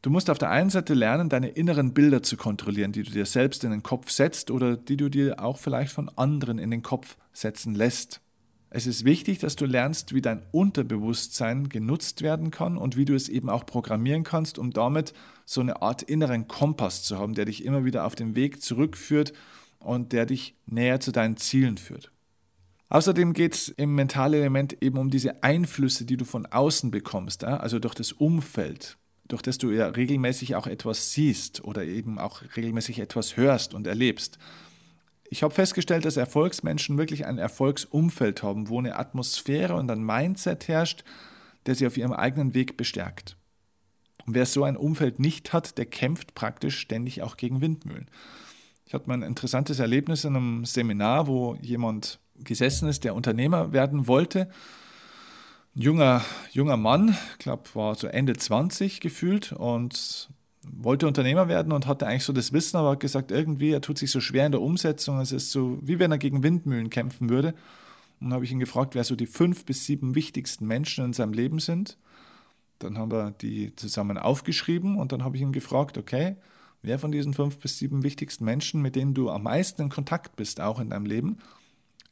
du 0.03 0.11
musst 0.11 0.29
auf 0.29 0.37
der 0.37 0.51
einen 0.51 0.69
Seite 0.69 0.93
lernen, 0.93 1.27
deine 1.27 1.49
inneren 1.49 1.95
Bilder 1.95 2.21
zu 2.21 2.37
kontrollieren, 2.37 2.91
die 2.91 3.01
du 3.01 3.09
dir 3.09 3.25
selbst 3.25 3.63
in 3.63 3.71
den 3.71 3.81
Kopf 3.81 4.11
setzt 4.11 4.51
oder 4.51 4.77
die 4.77 4.95
du 4.95 5.09
dir 5.09 5.43
auch 5.43 5.57
vielleicht 5.57 5.91
von 5.91 6.07
anderen 6.19 6.59
in 6.59 6.69
den 6.69 6.83
Kopf 6.83 7.17
setzen 7.33 7.73
lässt. 7.73 8.21
Es 8.69 8.85
ist 8.85 9.03
wichtig, 9.03 9.39
dass 9.39 9.55
du 9.55 9.65
lernst, 9.65 10.13
wie 10.13 10.21
dein 10.21 10.43
Unterbewusstsein 10.51 11.67
genutzt 11.67 12.21
werden 12.21 12.51
kann 12.51 12.77
und 12.77 12.95
wie 12.95 13.05
du 13.05 13.15
es 13.15 13.27
eben 13.27 13.49
auch 13.49 13.65
programmieren 13.65 14.23
kannst, 14.23 14.59
um 14.59 14.69
damit 14.69 15.13
so 15.45 15.61
eine 15.61 15.81
Art 15.81 16.03
inneren 16.03 16.47
Kompass 16.47 17.01
zu 17.01 17.17
haben, 17.17 17.33
der 17.33 17.45
dich 17.45 17.65
immer 17.65 17.85
wieder 17.85 18.05
auf 18.05 18.13
den 18.13 18.35
Weg 18.35 18.61
zurückführt 18.61 19.33
und 19.83 20.13
der 20.13 20.25
dich 20.25 20.55
näher 20.65 20.99
zu 20.99 21.11
deinen 21.11 21.37
Zielen 21.37 21.77
führt. 21.77 22.11
Außerdem 22.89 23.33
geht 23.33 23.53
es 23.55 23.69
im 23.69 23.95
Mentalelement 23.95 24.81
eben 24.81 24.97
um 24.97 25.09
diese 25.09 25.43
Einflüsse, 25.43 26.05
die 26.05 26.17
du 26.17 26.25
von 26.25 26.45
außen 26.45 26.91
bekommst, 26.91 27.45
also 27.45 27.79
durch 27.79 27.95
das 27.95 28.11
Umfeld, 28.11 28.97
durch 29.29 29.41
das 29.41 29.57
du 29.57 29.71
ja 29.71 29.87
regelmäßig 29.87 30.55
auch 30.55 30.67
etwas 30.67 31.13
siehst 31.13 31.63
oder 31.63 31.85
eben 31.85 32.19
auch 32.19 32.41
regelmäßig 32.57 32.99
etwas 32.99 33.37
hörst 33.37 33.73
und 33.73 33.87
erlebst. 33.87 34.39
Ich 35.29 35.43
habe 35.43 35.53
festgestellt, 35.53 36.03
dass 36.03 36.17
Erfolgsmenschen 36.17 36.97
wirklich 36.97 37.25
ein 37.25 37.37
Erfolgsumfeld 37.37 38.43
haben, 38.43 38.67
wo 38.67 38.79
eine 38.79 38.97
Atmosphäre 38.97 39.75
und 39.75 39.89
ein 39.89 40.03
Mindset 40.03 40.67
herrscht, 40.67 41.05
der 41.65 41.75
sie 41.75 41.87
auf 41.87 41.95
ihrem 41.95 42.11
eigenen 42.11 42.53
Weg 42.53 42.75
bestärkt. 42.75 43.37
Und 44.25 44.35
wer 44.35 44.45
so 44.45 44.65
ein 44.65 44.75
Umfeld 44.75 45.19
nicht 45.19 45.53
hat, 45.53 45.77
der 45.77 45.85
kämpft 45.85 46.35
praktisch 46.35 46.77
ständig 46.77 47.21
auch 47.21 47.37
gegen 47.37 47.61
Windmühlen. 47.61 48.09
Ich 48.91 48.93
hatte 48.93 49.07
mal 49.07 49.13
ein 49.13 49.21
interessantes 49.21 49.79
Erlebnis 49.79 50.25
in 50.25 50.35
einem 50.35 50.65
Seminar, 50.65 51.25
wo 51.27 51.55
jemand 51.61 52.19
gesessen 52.43 52.89
ist, 52.89 53.05
der 53.05 53.15
Unternehmer 53.15 53.71
werden 53.71 54.05
wollte. 54.05 54.49
Ein 55.77 55.81
junger, 55.81 56.25
junger 56.51 56.75
Mann, 56.75 57.15
ich 57.31 57.37
glaube, 57.37 57.63
war 57.73 57.95
so 57.95 58.07
Ende 58.07 58.35
20 58.35 58.99
gefühlt 58.99 59.53
und 59.53 60.29
wollte 60.67 61.07
Unternehmer 61.07 61.47
werden 61.47 61.71
und 61.71 61.87
hatte 61.87 62.05
eigentlich 62.05 62.25
so 62.25 62.33
das 62.33 62.51
Wissen, 62.51 62.75
aber 62.75 62.89
hat 62.89 62.99
gesagt, 62.99 63.31
irgendwie, 63.31 63.71
er 63.71 63.79
tut 63.79 63.97
sich 63.97 64.11
so 64.11 64.19
schwer 64.19 64.45
in 64.45 64.51
der 64.51 64.61
Umsetzung. 64.61 65.21
Es 65.21 65.31
ist 65.31 65.51
so, 65.51 65.79
wie 65.81 65.97
wenn 65.97 66.11
er 66.11 66.17
gegen 66.17 66.43
Windmühlen 66.43 66.89
kämpfen 66.89 67.29
würde. 67.29 67.53
Und 68.19 68.33
habe 68.33 68.43
ich 68.43 68.51
ihn 68.51 68.59
gefragt, 68.59 68.93
wer 68.93 69.05
so 69.05 69.15
die 69.15 69.25
fünf 69.25 69.63
bis 69.63 69.85
sieben 69.85 70.15
wichtigsten 70.15 70.67
Menschen 70.67 71.05
in 71.05 71.13
seinem 71.13 71.31
Leben 71.31 71.59
sind. 71.59 71.97
Dann 72.79 72.97
haben 72.97 73.13
wir 73.13 73.31
die 73.31 73.73
zusammen 73.77 74.17
aufgeschrieben 74.17 74.97
und 74.97 75.13
dann 75.13 75.23
habe 75.23 75.37
ich 75.37 75.43
ihn 75.43 75.53
gefragt, 75.53 75.97
okay, 75.97 76.35
Wer 76.83 76.97
von 76.97 77.11
diesen 77.11 77.33
fünf 77.33 77.59
bis 77.59 77.77
sieben 77.77 78.03
wichtigsten 78.03 78.43
Menschen, 78.43 78.81
mit 78.81 78.95
denen 78.95 79.13
du 79.13 79.29
am 79.29 79.43
meisten 79.43 79.83
in 79.83 79.89
Kontakt 79.89 80.35
bist, 80.35 80.59
auch 80.61 80.79
in 80.79 80.89
deinem 80.89 81.05
Leben, 81.05 81.37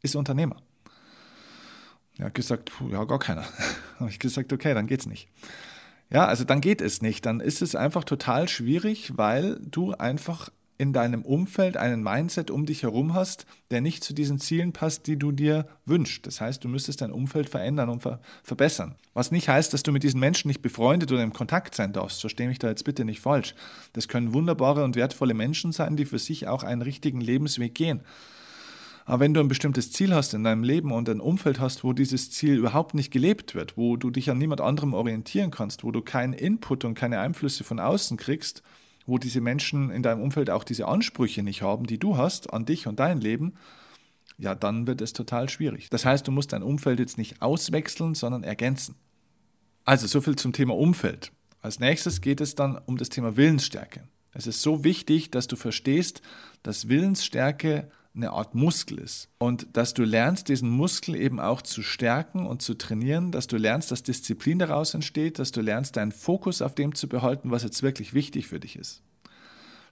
ist 0.01 0.15
Unternehmer? 0.15 0.57
Er 2.17 2.25
hat 2.25 2.35
gesagt, 2.35 2.71
ja, 2.91 3.03
gar 3.05 3.19
keiner. 3.19 3.45
habe 3.99 4.09
ich 4.09 4.19
gesagt, 4.19 4.53
okay, 4.53 4.73
dann 4.73 4.87
geht's 4.87 5.05
nicht. 5.05 5.27
Ja, 6.11 6.25
also 6.25 6.43
dann 6.43 6.61
geht 6.61 6.81
es 6.81 7.01
nicht. 7.01 7.25
Dann 7.25 7.39
ist 7.39 7.61
es 7.61 7.75
einfach 7.75 8.03
total 8.03 8.47
schwierig, 8.47 9.17
weil 9.17 9.59
du 9.61 9.93
einfach 9.93 10.49
in 10.79 10.93
deinem 10.93 11.23
Umfeld 11.23 11.75
einen 11.75 12.01
Mindset 12.01 12.49
um 12.49 12.65
dich 12.65 12.83
herum 12.83 13.13
hast, 13.13 13.45
der 13.69 13.81
nicht 13.81 14.01
zu 14.01 14.13
diesen 14.13 14.39
Zielen 14.39 14.71
passt, 14.71 15.07
die 15.07 15.19
du 15.19 15.33
dir 15.33 15.67
wünschst. 15.85 16.25
Das 16.25 16.39
heißt, 16.39 16.63
du 16.63 16.69
müsstest 16.69 17.01
dein 17.01 17.11
Umfeld 17.11 17.49
verändern 17.49 17.89
und 17.89 18.01
ver 18.01 18.21
verbessern. 18.43 18.95
Was 19.13 19.29
nicht 19.29 19.49
heißt, 19.49 19.73
dass 19.73 19.83
du 19.83 19.91
mit 19.91 20.03
diesen 20.03 20.21
Menschen 20.21 20.47
nicht 20.47 20.61
befreundet 20.61 21.11
oder 21.11 21.21
im 21.21 21.33
Kontakt 21.33 21.75
sein 21.75 21.91
darfst. 21.91 22.21
Verstehe 22.21 22.47
mich 22.47 22.59
da 22.59 22.69
jetzt 22.69 22.85
bitte 22.85 23.03
nicht 23.03 23.19
falsch. 23.19 23.55
Das 23.91 24.07
können 24.07 24.33
wunderbare 24.33 24.85
und 24.85 24.95
wertvolle 24.95 25.33
Menschen 25.33 25.73
sein, 25.73 25.97
die 25.97 26.05
für 26.05 26.17
sich 26.17 26.47
auch 26.47 26.63
einen 26.63 26.81
richtigen 26.81 27.19
Lebensweg 27.19 27.75
gehen. 27.75 27.99
Aber 29.03 29.19
wenn 29.19 29.33
du 29.33 29.41
ein 29.41 29.49
bestimmtes 29.49 29.91
Ziel 29.91 30.15
hast 30.15 30.33
in 30.33 30.45
deinem 30.45 30.63
Leben 30.63 30.93
und 30.93 31.09
ein 31.09 31.19
Umfeld 31.19 31.59
hast, 31.59 31.83
wo 31.83 31.91
dieses 31.91 32.31
Ziel 32.31 32.55
überhaupt 32.55 32.93
nicht 32.93 33.11
gelebt 33.11 33.53
wird, 33.53 33.75
wo 33.75 33.97
du 33.97 34.11
dich 34.11 34.29
an 34.29 34.37
niemand 34.37 34.61
anderem 34.61 34.93
orientieren 34.93 35.51
kannst, 35.51 35.83
wo 35.83 35.91
du 35.91 36.01
keinen 36.01 36.31
Input 36.31 36.85
und 36.85 36.93
keine 36.93 37.19
Einflüsse 37.19 37.65
von 37.65 37.81
außen 37.81 38.15
kriegst, 38.15 38.63
wo 39.09 39.17
diese 39.17 39.41
Menschen 39.41 39.89
in 39.89 40.03
deinem 40.03 40.21
Umfeld 40.21 40.49
auch 40.49 40.63
diese 40.63 40.87
Ansprüche 40.87 41.43
nicht 41.43 41.61
haben, 41.61 41.85
die 41.85 41.97
du 41.97 42.17
hast 42.17 42.53
an 42.53 42.65
dich 42.65 42.87
und 42.87 42.99
dein 42.99 43.19
Leben, 43.19 43.53
ja, 44.37 44.55
dann 44.55 44.87
wird 44.87 45.01
es 45.01 45.13
total 45.13 45.49
schwierig. 45.49 45.89
Das 45.89 46.05
heißt, 46.05 46.27
du 46.27 46.31
musst 46.31 46.53
dein 46.53 46.63
Umfeld 46.63 46.99
jetzt 46.99 47.17
nicht 47.17 47.41
auswechseln, 47.41 48.15
sondern 48.15 48.43
ergänzen. 48.43 48.95
Also, 49.83 50.07
so 50.07 50.21
viel 50.21 50.35
zum 50.35 50.53
Thema 50.53 50.77
Umfeld. 50.77 51.31
Als 51.61 51.79
nächstes 51.79 52.21
geht 52.21 52.39
es 52.39 52.55
dann 52.55 52.77
um 52.85 52.97
das 52.97 53.09
Thema 53.09 53.35
Willensstärke. 53.35 54.07
Es 54.33 54.47
ist 54.47 54.61
so 54.61 54.83
wichtig, 54.83 55.31
dass 55.31 55.47
du 55.47 55.55
verstehst, 55.55 56.21
dass 56.63 56.87
Willensstärke 56.87 57.91
eine 58.15 58.31
Art 58.31 58.55
Muskel 58.55 58.99
ist 58.99 59.29
und 59.37 59.67
dass 59.73 59.93
du 59.93 60.03
lernst, 60.03 60.49
diesen 60.49 60.69
Muskel 60.69 61.15
eben 61.15 61.39
auch 61.39 61.61
zu 61.61 61.83
stärken 61.83 62.45
und 62.45 62.61
zu 62.61 62.73
trainieren, 62.73 63.31
dass 63.31 63.47
du 63.47 63.57
lernst, 63.57 63.91
dass 63.91 64.03
Disziplin 64.03 64.59
daraus 64.59 64.93
entsteht, 64.93 65.39
dass 65.39 65.51
du 65.51 65.61
lernst, 65.61 65.95
deinen 65.95 66.11
Fokus 66.11 66.61
auf 66.61 66.75
dem 66.75 66.95
zu 66.95 67.07
behalten, 67.07 67.51
was 67.51 67.63
jetzt 67.63 67.83
wirklich 67.83 68.13
wichtig 68.13 68.47
für 68.47 68.59
dich 68.59 68.75
ist. 68.75 69.01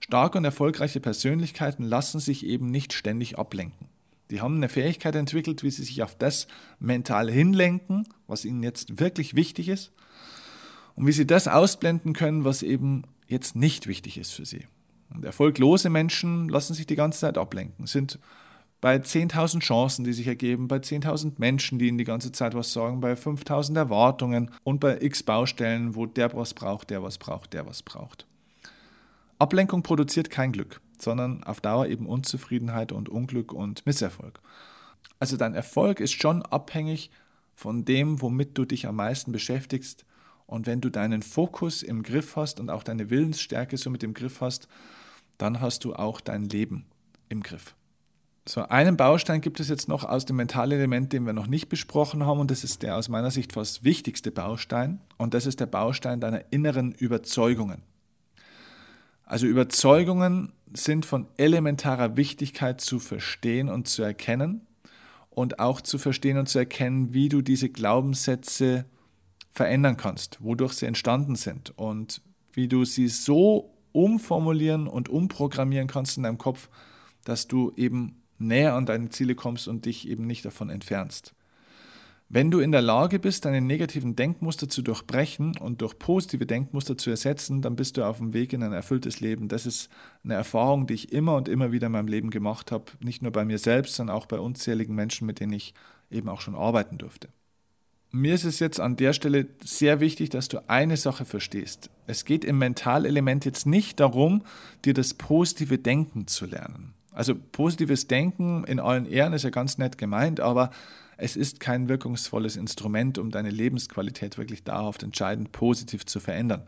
Starke 0.00 0.38
und 0.38 0.44
erfolgreiche 0.44 1.00
Persönlichkeiten 1.00 1.84
lassen 1.84 2.18
sich 2.18 2.44
eben 2.44 2.70
nicht 2.70 2.92
ständig 2.92 3.38
ablenken. 3.38 3.88
Die 4.30 4.40
haben 4.40 4.56
eine 4.56 4.68
Fähigkeit 4.68 5.14
entwickelt, 5.14 5.62
wie 5.62 5.70
sie 5.70 5.84
sich 5.84 6.02
auf 6.02 6.14
das 6.14 6.48
mental 6.78 7.30
hinlenken, 7.30 8.08
was 8.26 8.44
ihnen 8.44 8.62
jetzt 8.62 9.00
wirklich 9.00 9.34
wichtig 9.34 9.68
ist, 9.68 9.92
und 10.94 11.06
wie 11.06 11.12
sie 11.12 11.26
das 11.26 11.46
ausblenden 11.46 12.12
können, 12.12 12.44
was 12.44 12.62
eben 12.62 13.04
jetzt 13.28 13.54
nicht 13.54 13.86
wichtig 13.86 14.18
ist 14.18 14.32
für 14.32 14.44
sie. 14.44 14.66
Und 15.14 15.24
erfolglose 15.24 15.90
Menschen 15.90 16.48
lassen 16.48 16.74
sich 16.74 16.86
die 16.86 16.96
ganze 16.96 17.20
Zeit 17.20 17.38
ablenken, 17.38 17.86
sind 17.86 18.18
bei 18.80 18.96
10.000 18.96 19.60
Chancen, 19.60 20.04
die 20.04 20.12
sich 20.12 20.26
ergeben, 20.26 20.68
bei 20.68 20.76
10.000 20.76 21.34
Menschen, 21.38 21.78
die 21.78 21.88
ihnen 21.88 21.98
die 21.98 22.04
ganze 22.04 22.30
Zeit 22.30 22.54
was 22.54 22.72
sagen, 22.72 23.00
bei 23.00 23.14
5.000 23.14 23.76
Erwartungen 23.76 24.50
und 24.62 24.78
bei 24.78 25.00
x 25.00 25.22
Baustellen, 25.22 25.96
wo 25.96 26.06
der 26.06 26.34
was 26.34 26.54
braucht, 26.54 26.90
der 26.90 27.02
was 27.02 27.18
braucht, 27.18 27.52
der 27.54 27.66
was 27.66 27.82
braucht. 27.82 28.26
Ablenkung 29.38 29.82
produziert 29.82 30.30
kein 30.30 30.52
Glück, 30.52 30.80
sondern 30.98 31.42
auf 31.44 31.60
Dauer 31.60 31.86
eben 31.86 32.06
Unzufriedenheit 32.06 32.92
und 32.92 33.08
Unglück 33.08 33.52
und 33.52 33.84
Misserfolg. 33.86 34.40
Also 35.18 35.36
dein 35.36 35.54
Erfolg 35.54 36.00
ist 36.00 36.12
schon 36.12 36.42
abhängig 36.42 37.10
von 37.54 37.84
dem, 37.84 38.22
womit 38.22 38.56
du 38.56 38.64
dich 38.64 38.86
am 38.86 38.96
meisten 38.96 39.32
beschäftigst. 39.32 40.04
Und 40.46 40.66
wenn 40.66 40.80
du 40.80 40.88
deinen 40.88 41.22
Fokus 41.22 41.82
im 41.82 42.02
Griff 42.02 42.36
hast 42.36 42.60
und 42.60 42.70
auch 42.70 42.82
deine 42.82 43.10
Willensstärke 43.10 43.76
so 43.76 43.90
mit 43.90 44.02
im 44.02 44.14
Griff 44.14 44.40
hast, 44.40 44.68
dann 45.38 45.60
hast 45.60 45.84
du 45.84 45.94
auch 45.94 46.20
dein 46.20 46.44
Leben 46.44 46.86
im 47.28 47.42
Griff. 47.42 47.74
So, 48.48 48.62
einen 48.62 48.96
Baustein 48.96 49.42
gibt 49.42 49.60
es 49.60 49.68
jetzt 49.68 49.88
noch 49.88 50.04
aus 50.04 50.24
dem 50.24 50.36
Mentalelement, 50.36 51.12
den 51.12 51.26
wir 51.26 51.34
noch 51.34 51.48
nicht 51.48 51.68
besprochen 51.68 52.24
haben, 52.24 52.40
und 52.40 52.50
das 52.50 52.64
ist 52.64 52.82
der 52.82 52.96
aus 52.96 53.08
meiner 53.08 53.30
Sicht 53.30 53.52
fast 53.52 53.84
wichtigste 53.84 54.30
Baustein, 54.30 55.00
und 55.18 55.34
das 55.34 55.44
ist 55.44 55.60
der 55.60 55.66
Baustein 55.66 56.20
deiner 56.20 56.50
inneren 56.50 56.92
Überzeugungen. 56.92 57.82
Also 59.24 59.46
Überzeugungen 59.46 60.52
sind 60.72 61.04
von 61.04 61.26
elementarer 61.36 62.16
Wichtigkeit 62.16 62.80
zu 62.80 62.98
verstehen 62.98 63.68
und 63.68 63.86
zu 63.86 64.02
erkennen 64.02 64.62
und 65.28 65.60
auch 65.60 65.82
zu 65.82 65.98
verstehen 65.98 66.38
und 66.38 66.48
zu 66.48 66.58
erkennen, 66.58 67.12
wie 67.12 67.28
du 67.28 67.42
diese 67.42 67.68
Glaubenssätze 67.68 68.86
verändern 69.50 69.98
kannst, 69.98 70.42
wodurch 70.42 70.72
sie 70.72 70.86
entstanden 70.86 71.36
sind 71.36 71.76
und 71.76 72.22
wie 72.52 72.68
du 72.68 72.86
sie 72.86 73.08
so 73.08 73.74
umformulieren 73.98 74.86
und 74.86 75.08
umprogrammieren 75.08 75.88
kannst 75.88 76.16
in 76.16 76.22
deinem 76.22 76.38
Kopf, 76.38 76.68
dass 77.24 77.48
du 77.48 77.72
eben 77.76 78.22
näher 78.38 78.74
an 78.74 78.86
deine 78.86 79.08
Ziele 79.08 79.34
kommst 79.34 79.66
und 79.66 79.86
dich 79.86 80.08
eben 80.08 80.26
nicht 80.26 80.44
davon 80.44 80.70
entfernst. 80.70 81.34
Wenn 82.30 82.50
du 82.50 82.60
in 82.60 82.72
der 82.72 82.82
Lage 82.82 83.18
bist, 83.18 83.46
deine 83.46 83.62
negativen 83.62 84.14
Denkmuster 84.14 84.68
zu 84.68 84.82
durchbrechen 84.82 85.56
und 85.56 85.80
durch 85.80 85.98
positive 85.98 86.44
Denkmuster 86.44 86.98
zu 86.98 87.08
ersetzen, 87.08 87.62
dann 87.62 87.74
bist 87.74 87.96
du 87.96 88.04
auf 88.04 88.18
dem 88.18 88.34
Weg 88.34 88.52
in 88.52 88.62
ein 88.62 88.74
erfülltes 88.74 89.20
Leben. 89.20 89.48
Das 89.48 89.64
ist 89.64 89.88
eine 90.22 90.34
Erfahrung, 90.34 90.86
die 90.86 90.94
ich 90.94 91.10
immer 91.10 91.36
und 91.36 91.48
immer 91.48 91.72
wieder 91.72 91.86
in 91.86 91.92
meinem 91.92 92.06
Leben 92.06 92.28
gemacht 92.28 92.70
habe, 92.70 92.84
nicht 93.00 93.22
nur 93.22 93.32
bei 93.32 93.46
mir 93.46 93.58
selbst, 93.58 93.94
sondern 93.94 94.14
auch 94.14 94.26
bei 94.26 94.38
unzähligen 94.38 94.94
Menschen, 94.94 95.26
mit 95.26 95.40
denen 95.40 95.54
ich 95.54 95.72
eben 96.10 96.28
auch 96.28 96.42
schon 96.42 96.54
arbeiten 96.54 96.98
durfte. 96.98 97.30
Mir 98.10 98.34
ist 98.34 98.44
es 98.44 98.58
jetzt 98.58 98.80
an 98.80 98.96
der 98.96 99.12
Stelle 99.12 99.46
sehr 99.62 100.00
wichtig, 100.00 100.30
dass 100.30 100.48
du 100.48 100.66
eine 100.68 100.96
Sache 100.96 101.26
verstehst. 101.26 101.90
Es 102.06 102.24
geht 102.24 102.44
im 102.44 102.56
Mentalelement 102.56 103.44
jetzt 103.44 103.66
nicht 103.66 104.00
darum, 104.00 104.42
dir 104.84 104.94
das 104.94 105.12
positive 105.12 105.76
Denken 105.76 106.26
zu 106.26 106.46
lernen. 106.46 106.94
Also 107.12 107.34
positives 107.34 108.06
Denken 108.06 108.64
in 108.64 108.80
allen 108.80 109.04
Ehren 109.04 109.34
ist 109.34 109.42
ja 109.42 109.50
ganz 109.50 109.76
nett 109.76 109.98
gemeint, 109.98 110.40
aber 110.40 110.70
es 111.18 111.36
ist 111.36 111.60
kein 111.60 111.88
wirkungsvolles 111.88 112.56
Instrument, 112.56 113.18
um 113.18 113.30
deine 113.30 113.50
Lebensqualität 113.50 114.38
wirklich 114.38 114.62
dauerhaft 114.62 115.02
entscheidend 115.02 115.52
positiv 115.52 116.06
zu 116.06 116.20
verändern. 116.20 116.62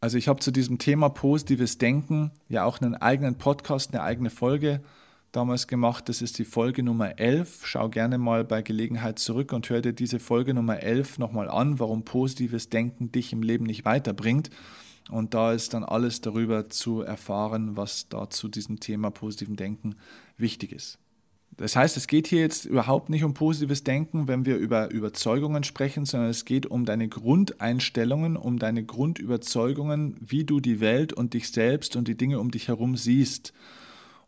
Also 0.00 0.16
ich 0.16 0.28
habe 0.28 0.40
zu 0.40 0.52
diesem 0.52 0.78
Thema 0.78 1.10
positives 1.10 1.78
Denken 1.78 2.30
ja 2.48 2.64
auch 2.64 2.80
einen 2.80 2.94
eigenen 2.94 3.36
Podcast, 3.36 3.92
eine 3.92 4.02
eigene 4.02 4.30
Folge 4.30 4.80
damals 5.32 5.66
gemacht. 5.66 6.08
Das 6.08 6.22
ist 6.22 6.38
die 6.38 6.44
Folge 6.44 6.82
Nummer 6.82 7.18
11. 7.18 7.62
Schau 7.64 7.88
gerne 7.88 8.18
mal 8.18 8.44
bei 8.44 8.62
Gelegenheit 8.62 9.18
zurück 9.18 9.52
und 9.52 9.68
hör 9.70 9.80
dir 9.80 9.92
diese 9.92 10.18
Folge 10.18 10.54
Nummer 10.54 10.80
11 10.80 11.18
nochmal 11.18 11.48
an, 11.48 11.80
warum 11.80 12.04
positives 12.04 12.68
Denken 12.68 13.10
dich 13.10 13.32
im 13.32 13.42
Leben 13.42 13.64
nicht 13.64 13.84
weiterbringt. 13.84 14.50
Und 15.10 15.34
da 15.34 15.52
ist 15.52 15.74
dann 15.74 15.82
alles 15.82 16.20
darüber 16.20 16.68
zu 16.68 17.00
erfahren, 17.00 17.76
was 17.76 18.08
da 18.08 18.30
zu 18.30 18.48
diesem 18.48 18.78
Thema 18.78 19.10
positiven 19.10 19.56
Denken 19.56 19.96
wichtig 20.36 20.72
ist. 20.72 20.98
Das 21.56 21.76
heißt, 21.76 21.98
es 21.98 22.06
geht 22.06 22.26
hier 22.28 22.40
jetzt 22.40 22.64
überhaupt 22.64 23.10
nicht 23.10 23.24
um 23.24 23.34
positives 23.34 23.84
Denken, 23.84 24.26
wenn 24.26 24.46
wir 24.46 24.56
über 24.56 24.90
Überzeugungen 24.90 25.64
sprechen, 25.64 26.06
sondern 26.06 26.30
es 26.30 26.46
geht 26.46 26.66
um 26.66 26.86
deine 26.86 27.08
Grundeinstellungen, 27.08 28.36
um 28.36 28.58
deine 28.58 28.84
Grundüberzeugungen, 28.84 30.16
wie 30.20 30.44
du 30.44 30.60
die 30.60 30.80
Welt 30.80 31.12
und 31.12 31.34
dich 31.34 31.50
selbst 31.50 31.94
und 31.94 32.08
die 32.08 32.16
Dinge 32.16 32.40
um 32.40 32.50
dich 32.50 32.68
herum 32.68 32.96
siehst. 32.96 33.52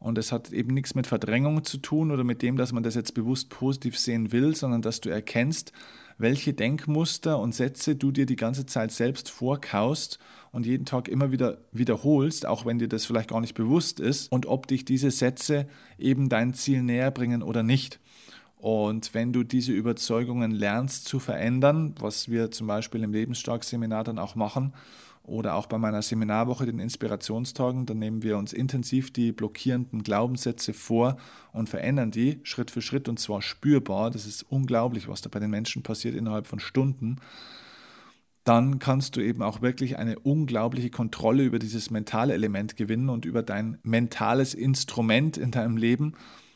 Und 0.04 0.18
es 0.18 0.32
hat 0.32 0.52
eben 0.52 0.74
nichts 0.74 0.94
mit 0.94 1.06
Verdrängung 1.06 1.64
zu 1.64 1.78
tun 1.78 2.10
oder 2.10 2.24
mit 2.24 2.42
dem, 2.42 2.58
dass 2.58 2.72
man 2.72 2.82
das 2.82 2.94
jetzt 2.94 3.14
bewusst 3.14 3.48
positiv 3.48 3.98
sehen 3.98 4.32
will, 4.32 4.54
sondern 4.54 4.82
dass 4.82 5.00
du 5.00 5.08
erkennst, 5.08 5.72
welche 6.18 6.52
Denkmuster 6.52 7.38
und 7.38 7.54
Sätze 7.54 7.96
du 7.96 8.12
dir 8.12 8.26
die 8.26 8.36
ganze 8.36 8.66
Zeit 8.66 8.92
selbst 8.92 9.30
vorkaust 9.30 10.18
und 10.52 10.66
jeden 10.66 10.84
Tag 10.84 11.08
immer 11.08 11.32
wieder 11.32 11.56
wiederholst, 11.72 12.44
auch 12.44 12.66
wenn 12.66 12.78
dir 12.78 12.86
das 12.86 13.06
vielleicht 13.06 13.30
gar 13.30 13.40
nicht 13.40 13.54
bewusst 13.54 13.98
ist, 13.98 14.30
und 14.30 14.44
ob 14.44 14.66
dich 14.66 14.84
diese 14.84 15.10
Sätze 15.10 15.66
eben 15.98 16.28
dein 16.28 16.52
Ziel 16.52 16.82
näher 16.82 17.10
bringen 17.10 17.42
oder 17.42 17.62
nicht. 17.62 17.98
Und 18.64 19.12
wenn 19.12 19.34
du 19.34 19.42
diese 19.42 19.72
Überzeugungen 19.72 20.50
lernst 20.50 21.04
zu 21.06 21.18
verändern, 21.18 21.94
was 22.00 22.30
wir 22.30 22.50
zum 22.50 22.66
Beispiel 22.66 23.02
im 23.02 23.12
Lebensstark-Seminar 23.12 24.04
dann 24.04 24.18
auch 24.18 24.36
machen, 24.36 24.72
oder 25.22 25.56
auch 25.56 25.66
bei 25.66 25.76
meiner 25.76 26.00
Seminarwoche, 26.00 26.64
den 26.64 26.78
Inspirationstagen, 26.78 27.84
dann 27.84 27.98
nehmen 27.98 28.22
wir 28.22 28.38
uns 28.38 28.54
intensiv 28.54 29.12
die 29.12 29.32
blockierenden 29.32 30.02
Glaubenssätze 30.02 30.72
vor 30.72 31.18
und 31.52 31.68
verändern 31.68 32.10
die 32.10 32.40
Schritt 32.42 32.70
für 32.70 32.80
Schritt 32.80 33.06
und 33.06 33.18
zwar 33.18 33.42
spürbar. 33.42 34.10
Das 34.10 34.24
ist 34.24 34.46
unglaublich, 34.48 35.08
was 35.08 35.20
da 35.20 35.28
bei 35.28 35.40
den 35.40 35.50
Menschen 35.50 35.82
passiert 35.82 36.14
innerhalb 36.14 36.46
von 36.46 36.58
Stunden. 36.58 37.16
Dann 38.44 38.78
kannst 38.78 39.16
du 39.16 39.20
eben 39.20 39.42
auch 39.42 39.60
wirklich 39.60 39.98
eine 39.98 40.18
unglaubliche 40.20 40.88
Kontrolle 40.88 41.42
über 41.42 41.58
dieses 41.58 41.90
mentale 41.90 42.32
Element 42.32 42.76
gewinnen 42.76 43.10
und 43.10 43.26
über 43.26 43.42
dein 43.42 43.76
mentales 43.82 44.54
Instrument 44.54 45.36
in 45.36 45.50
deinem 45.50 45.76
Leben, 45.76 46.14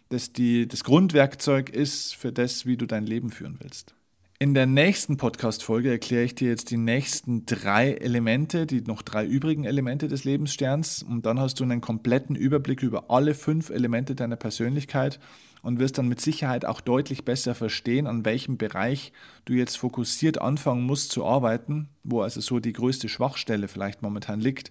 das 0.08 0.32
die, 0.32 0.66
das 0.66 0.84
Grundwerkzeug 0.84 1.70
ist 1.70 2.14
für 2.14 2.32
das, 2.32 2.66
wie 2.66 2.76
du 2.76 2.86
dein 2.86 3.06
Leben 3.06 3.30
führen 3.30 3.58
willst. 3.60 3.94
In 4.40 4.54
der 4.54 4.66
nächsten 4.66 5.16
Podcast-Folge 5.16 5.90
erkläre 5.90 6.22
ich 6.22 6.36
dir 6.36 6.48
jetzt 6.48 6.70
die 6.70 6.76
nächsten 6.76 7.44
drei 7.44 7.94
Elemente, 7.94 8.66
die 8.66 8.82
noch 8.82 9.02
drei 9.02 9.26
übrigen 9.26 9.64
Elemente 9.64 10.06
des 10.06 10.22
Lebenssterns. 10.22 11.02
Und 11.02 11.26
dann 11.26 11.40
hast 11.40 11.58
du 11.58 11.64
einen 11.64 11.80
kompletten 11.80 12.36
Überblick 12.36 12.84
über 12.84 13.10
alle 13.10 13.34
fünf 13.34 13.68
Elemente 13.70 14.14
deiner 14.14 14.36
Persönlichkeit 14.36 15.18
und 15.62 15.80
wirst 15.80 15.98
dann 15.98 16.06
mit 16.06 16.20
Sicherheit 16.20 16.64
auch 16.64 16.80
deutlich 16.80 17.24
besser 17.24 17.56
verstehen, 17.56 18.06
an 18.06 18.24
welchem 18.24 18.58
Bereich 18.58 19.12
du 19.44 19.54
jetzt 19.54 19.76
fokussiert 19.76 20.40
anfangen 20.40 20.84
musst 20.84 21.10
zu 21.10 21.26
arbeiten, 21.26 21.88
wo 22.04 22.20
also 22.22 22.40
so 22.40 22.60
die 22.60 22.72
größte 22.72 23.08
Schwachstelle 23.08 23.66
vielleicht 23.66 24.02
momentan 24.02 24.40
liegt, 24.40 24.70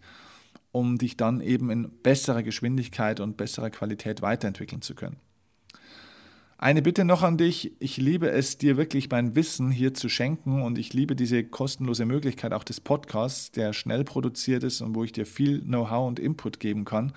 um 0.71 0.97
dich 0.97 1.17
dann 1.17 1.41
eben 1.41 1.69
in 1.71 1.89
besserer 2.03 2.41
Geschwindigkeit 2.41 3.19
und 3.19 3.35
besserer 3.35 3.69
Qualität 3.69 4.21
weiterentwickeln 4.21 4.81
zu 4.81 4.95
können. 4.95 5.17
Eine 6.59 6.81
Bitte 6.81 7.05
noch 7.05 7.21
an 7.21 7.37
dich. 7.37 7.73
Ich 7.77 7.97
liebe 7.97 8.31
es, 8.31 8.57
dir 8.57 8.77
wirklich 8.77 9.11
mein 9.11 9.35
Wissen 9.35 9.69
hier 9.69 9.93
zu 9.93 10.09
schenken 10.09 10.63
und 10.63 10.79
ich 10.79 10.91
liebe 10.91 11.15
diese 11.15 11.43
kostenlose 11.43 12.05
Möglichkeit 12.07 12.51
auch 12.51 12.63
des 12.63 12.81
Podcasts, 12.81 13.51
der 13.51 13.73
schnell 13.73 14.03
produziert 14.03 14.63
ist 14.63 14.81
und 14.81 14.95
wo 14.95 15.03
ich 15.03 15.11
dir 15.11 15.27
viel 15.27 15.61
Know-how 15.61 16.07
und 16.07 16.17
Input 16.17 16.59
geben 16.59 16.83
kann. 16.83 17.13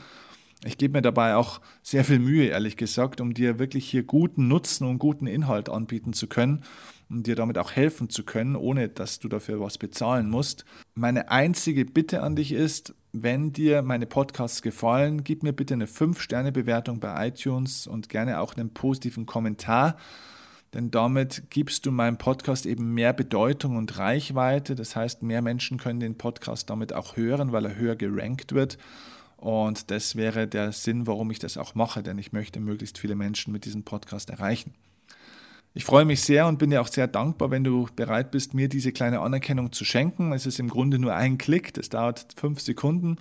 Ich 0.63 0.77
gebe 0.77 0.99
mir 0.99 1.01
dabei 1.01 1.37
auch 1.37 1.63
sehr 1.83 2.05
viel 2.05 2.19
Mühe, 2.19 2.49
ehrlich 2.49 2.77
gesagt, 2.77 3.23
um 3.23 3.33
dir 3.33 3.59
wirklich 3.59 3.89
hier 3.89 4.03
guten 4.03 4.47
Nutzen 4.47 4.87
und 4.87 4.99
guten 4.99 5.27
Inhalt 5.27 5.71
anbieten 5.71 6.13
zu 6.13 6.27
können 6.27 6.63
und 7.09 7.27
dir 7.27 7.35
damit 7.35 7.57
auch 7.57 7.73
helfen 7.73 8.11
zu 8.11 8.25
können, 8.25 8.57
ohne 8.57 8.91
dass 8.91 9.21
du 9.21 9.29
dafür 9.29 9.59
was 9.59 9.79
bezahlen 9.79 10.29
musst. 10.29 10.67
Meine 10.95 11.31
einzige 11.31 11.87
Bitte 11.87 12.23
an 12.23 12.37
dich 12.37 12.53
ist, 12.53 12.95
wenn 13.13 13.53
dir 13.53 13.83
meine 13.83 14.07
Podcasts 14.07 14.63
gefallen, 14.63 15.25
gib 15.25 15.43
mir 15.43 15.53
bitte 15.53 15.75
eine 15.75 15.87
5-Sterne-Bewertung 15.87 17.01
bei 17.01 17.29
iTunes 17.29 17.87
und 17.87 18.09
gerne 18.09 18.41
auch 18.41 18.57
einen 18.57 18.73
positiven 18.73 19.27
Kommentar, 19.27 19.97
denn 20.75 20.91
damit 20.93 21.51
gibst 21.51 21.87
du 21.87 21.91
meinem 21.91 22.19
Podcast 22.19 22.65
eben 22.67 22.95
mehr 22.95 23.13
Bedeutung 23.13 23.77
und 23.77 23.99
Reichweite. 23.99 24.77
Das 24.77 24.95
heißt, 24.95 25.23
mehr 25.23 25.43
Menschen 25.43 25.79
können 25.79 25.99
den 25.99 26.17
Podcast 26.17 26.71
damit 26.71 26.93
auch 26.93 27.17
hören, 27.17 27.51
weil 27.51 27.65
er 27.65 27.77
höher 27.77 27.97
gerankt 27.97 28.53
wird. 28.53 28.79
Und 29.37 29.91
das 29.91 30.15
wäre 30.15 30.47
der 30.47 30.71
Sinn, 30.71 31.07
warum 31.07 31.31
ich 31.31 31.39
das 31.41 31.57
auch 31.57 31.75
mache, 31.75 32.03
denn 32.03 32.19
ich 32.19 32.33
möchte 32.33 32.61
möglichst 32.61 32.99
viele 32.99 33.17
Menschen 33.17 33.53
mit 33.53 33.65
diesem 33.65 33.83
Podcast 33.83 34.31
erreichen. 34.31 34.75
Ich 35.73 35.85
freue 35.85 36.05
mich 36.05 36.23
sehr 36.23 36.47
und 36.47 36.59
bin 36.59 36.71
dir 36.71 36.81
auch 36.81 36.89
sehr 36.89 37.07
dankbar, 37.07 37.51
wenn 37.51 37.63
du 37.63 37.87
bereit 37.95 38.33
bist, 38.33 38.55
mir 38.55 38.69
diese 38.69 38.91
kleine 38.91 39.21
Anerkennung 39.21 39.71
zu 39.71 39.85
schenken. 39.85 40.33
Es 40.33 40.45
ist 40.45 40.59
im 40.59 40.69
Grunde 40.69 40.99
nur 40.99 41.15
ein 41.15 41.39
Klick, 41.39 41.73
das 41.75 41.89
dauert 41.89 42.27
fünf 42.37 42.61
Sekunden. 42.61 43.17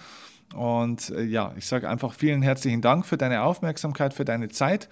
Und 0.55 1.11
äh, 1.11 1.23
ja, 1.23 1.53
ich 1.57 1.67
sage 1.67 1.87
einfach 1.87 2.13
vielen 2.13 2.41
herzlichen 2.41 2.81
Dank 2.81 3.05
für 3.05 3.17
deine 3.17 3.43
Aufmerksamkeit, 3.43 4.15
für 4.15 4.25
deine 4.25 4.49
Zeit. 4.49 4.89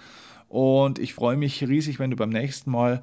Und 0.49 0.99
ich 0.99 1.15
freue 1.15 1.35
mich 1.35 1.67
riesig, 1.67 1.97
wenn 1.97 2.11
du 2.11 2.15
beim 2.15 2.29
nächsten 2.29 2.69
Mal 2.69 3.01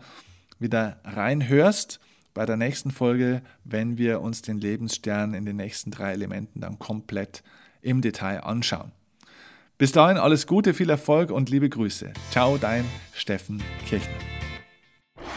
wieder 0.60 1.00
reinhörst 1.04 1.98
bei 2.32 2.46
der 2.46 2.56
nächsten 2.56 2.90
Folge, 2.90 3.42
wenn 3.64 3.96
wir 3.96 4.20
uns 4.20 4.42
den 4.42 4.58
Lebensstern 4.58 5.34
in 5.34 5.46
den 5.46 5.56
nächsten 5.56 5.90
drei 5.90 6.12
Elementen 6.12 6.60
dann 6.60 6.78
komplett 6.78 7.42
im 7.80 8.02
Detail 8.02 8.40
anschauen. 8.40 8.92
Bis 9.78 9.92
dahin 9.92 10.16
alles 10.16 10.46
Gute, 10.46 10.74
viel 10.74 10.90
Erfolg 10.90 11.30
und 11.30 11.50
liebe 11.50 11.68
Grüße. 11.68 12.12
Ciao, 12.30 12.58
dein 12.58 12.84
Steffen 13.12 13.62
Kirchner. 13.86 14.33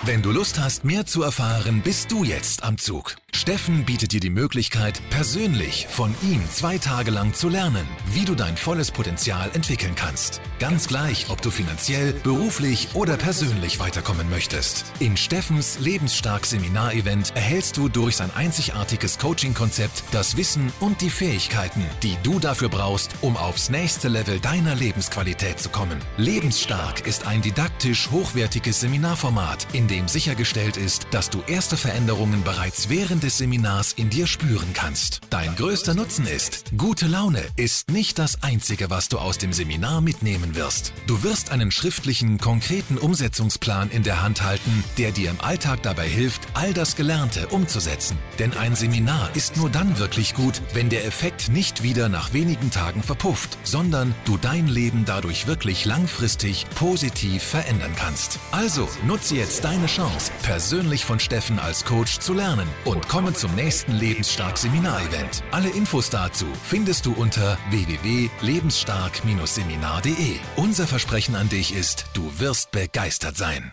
Wenn 0.07 0.21
du 0.21 0.31
Lust 0.31 0.57
hast, 0.57 0.85
mehr 0.85 1.05
zu 1.05 1.21
erfahren, 1.21 1.81
bist 1.81 2.13
du 2.13 2.23
jetzt 2.23 2.63
am 2.63 2.77
Zug. 2.77 3.17
Steffen 3.37 3.85
bietet 3.85 4.13
dir 4.13 4.19
die 4.19 4.31
Möglichkeit, 4.31 4.99
persönlich 5.11 5.85
von 5.87 6.15
ihm 6.23 6.41
zwei 6.49 6.79
Tage 6.79 7.11
lang 7.11 7.35
zu 7.35 7.49
lernen, 7.49 7.85
wie 8.11 8.25
du 8.25 8.33
dein 8.33 8.57
volles 8.57 8.89
Potenzial 8.89 9.51
entwickeln 9.53 9.93
kannst. 9.93 10.41
Ganz 10.57 10.87
gleich, 10.87 11.29
ob 11.29 11.39
du 11.43 11.51
finanziell, 11.51 12.13
beruflich 12.13 12.89
oder 12.95 13.15
persönlich 13.15 13.79
weiterkommen 13.79 14.27
möchtest. 14.31 14.85
In 14.97 15.15
Steffens 15.15 15.77
Lebensstark 15.79 16.47
Seminarevent 16.47 17.31
erhältst 17.35 17.77
du 17.77 17.89
durch 17.89 18.15
sein 18.15 18.31
einzigartiges 18.35 19.19
Coaching-Konzept 19.19 20.05
das 20.09 20.35
Wissen 20.35 20.73
und 20.79 21.01
die 21.01 21.11
Fähigkeiten, 21.11 21.85
die 22.01 22.17
du 22.23 22.39
dafür 22.39 22.69
brauchst, 22.69 23.11
um 23.21 23.37
aufs 23.37 23.69
nächste 23.69 24.07
Level 24.07 24.39
deiner 24.39 24.73
Lebensqualität 24.73 25.59
zu 25.59 25.69
kommen. 25.69 25.99
Lebensstark 26.17 27.05
ist 27.05 27.27
ein 27.27 27.43
didaktisch 27.43 28.09
hochwertiges 28.09 28.79
Seminarformat, 28.79 29.67
in 29.73 29.87
dem 29.87 30.07
sichergestellt 30.07 30.75
ist, 30.75 31.05
dass 31.11 31.29
du 31.29 31.43
erste 31.45 31.77
Veränderungen 31.77 32.41
bereits 32.41 32.89
während 32.89 33.26
des 33.27 33.39
Seminars 33.39 33.91
in 33.91 34.09
dir 34.09 34.25
spüren 34.25 34.71
kannst. 34.73 35.19
Dein 35.29 35.53
größter 35.57 35.93
Nutzen 35.93 36.25
ist, 36.25 36.63
gute 36.77 37.07
Laune 37.07 37.43
ist 37.57 37.91
nicht 37.91 38.19
das 38.19 38.41
Einzige, 38.41 38.89
was 38.89 39.09
du 39.09 39.17
aus 39.17 39.37
dem 39.37 39.51
Seminar 39.51 39.99
mitnehmen 39.99 40.55
wirst. 40.55 40.93
Du 41.07 41.23
wirst 41.23 41.51
einen 41.51 41.69
schriftlichen, 41.69 42.37
konkreten 42.37 42.97
Umsetzungsplan 42.97 43.89
in 43.89 44.03
der 44.03 44.21
Hand 44.21 44.43
halten, 44.43 44.81
der 44.97 45.11
dir 45.11 45.29
im 45.29 45.41
Alltag 45.41 45.83
dabei 45.83 46.07
hilft, 46.07 46.47
all 46.53 46.73
das 46.73 46.95
Gelernte 46.95 47.47
umzusetzen. 47.49 48.17
Denn 48.39 48.55
ein 48.55 48.77
Seminar 48.77 49.29
ist 49.35 49.57
nur 49.57 49.69
dann 49.69 49.99
wirklich 49.99 50.33
gut, 50.33 50.61
wenn 50.73 50.87
der 50.87 51.05
Effekt 51.05 51.49
nicht 51.49 51.83
wieder 51.83 52.07
nach 52.07 52.31
wenigen 52.31 52.71
Tagen 52.71 53.03
verpufft, 53.03 53.57
sondern 53.63 54.15
du 54.23 54.37
dein 54.37 54.69
Leben 54.69 55.03
dadurch 55.03 55.47
wirklich 55.47 55.83
langfristig 55.83 56.65
positiv 56.75 57.43
verändern 57.43 57.91
kannst. 57.97 58.39
Also 58.53 58.87
nutze 59.05 59.35
jetzt 59.35 59.65
deine 59.65 59.87
Chance, 59.87 60.31
persönlich 60.43 61.03
von 61.03 61.19
Steffen 61.19 61.59
als 61.59 61.83
Coach 61.83 62.19
zu 62.19 62.33
lernen 62.33 62.69
und 62.85 63.09
Willkommen 63.17 63.33
zum 63.33 63.55
nächsten 63.55 63.93
Lebensstark 63.93 64.59
Seminarevent. 64.59 65.43
Alle 65.49 65.69
Infos 65.69 66.11
dazu 66.11 66.45
findest 66.61 67.07
du 67.07 67.13
unter 67.13 67.57
www.lebensstark-seminar.de. 67.71 70.35
Unser 70.55 70.85
Versprechen 70.85 71.35
an 71.35 71.49
dich 71.49 71.75
ist, 71.75 72.05
du 72.13 72.31
wirst 72.37 72.69
begeistert 72.69 73.35
sein. 73.35 73.71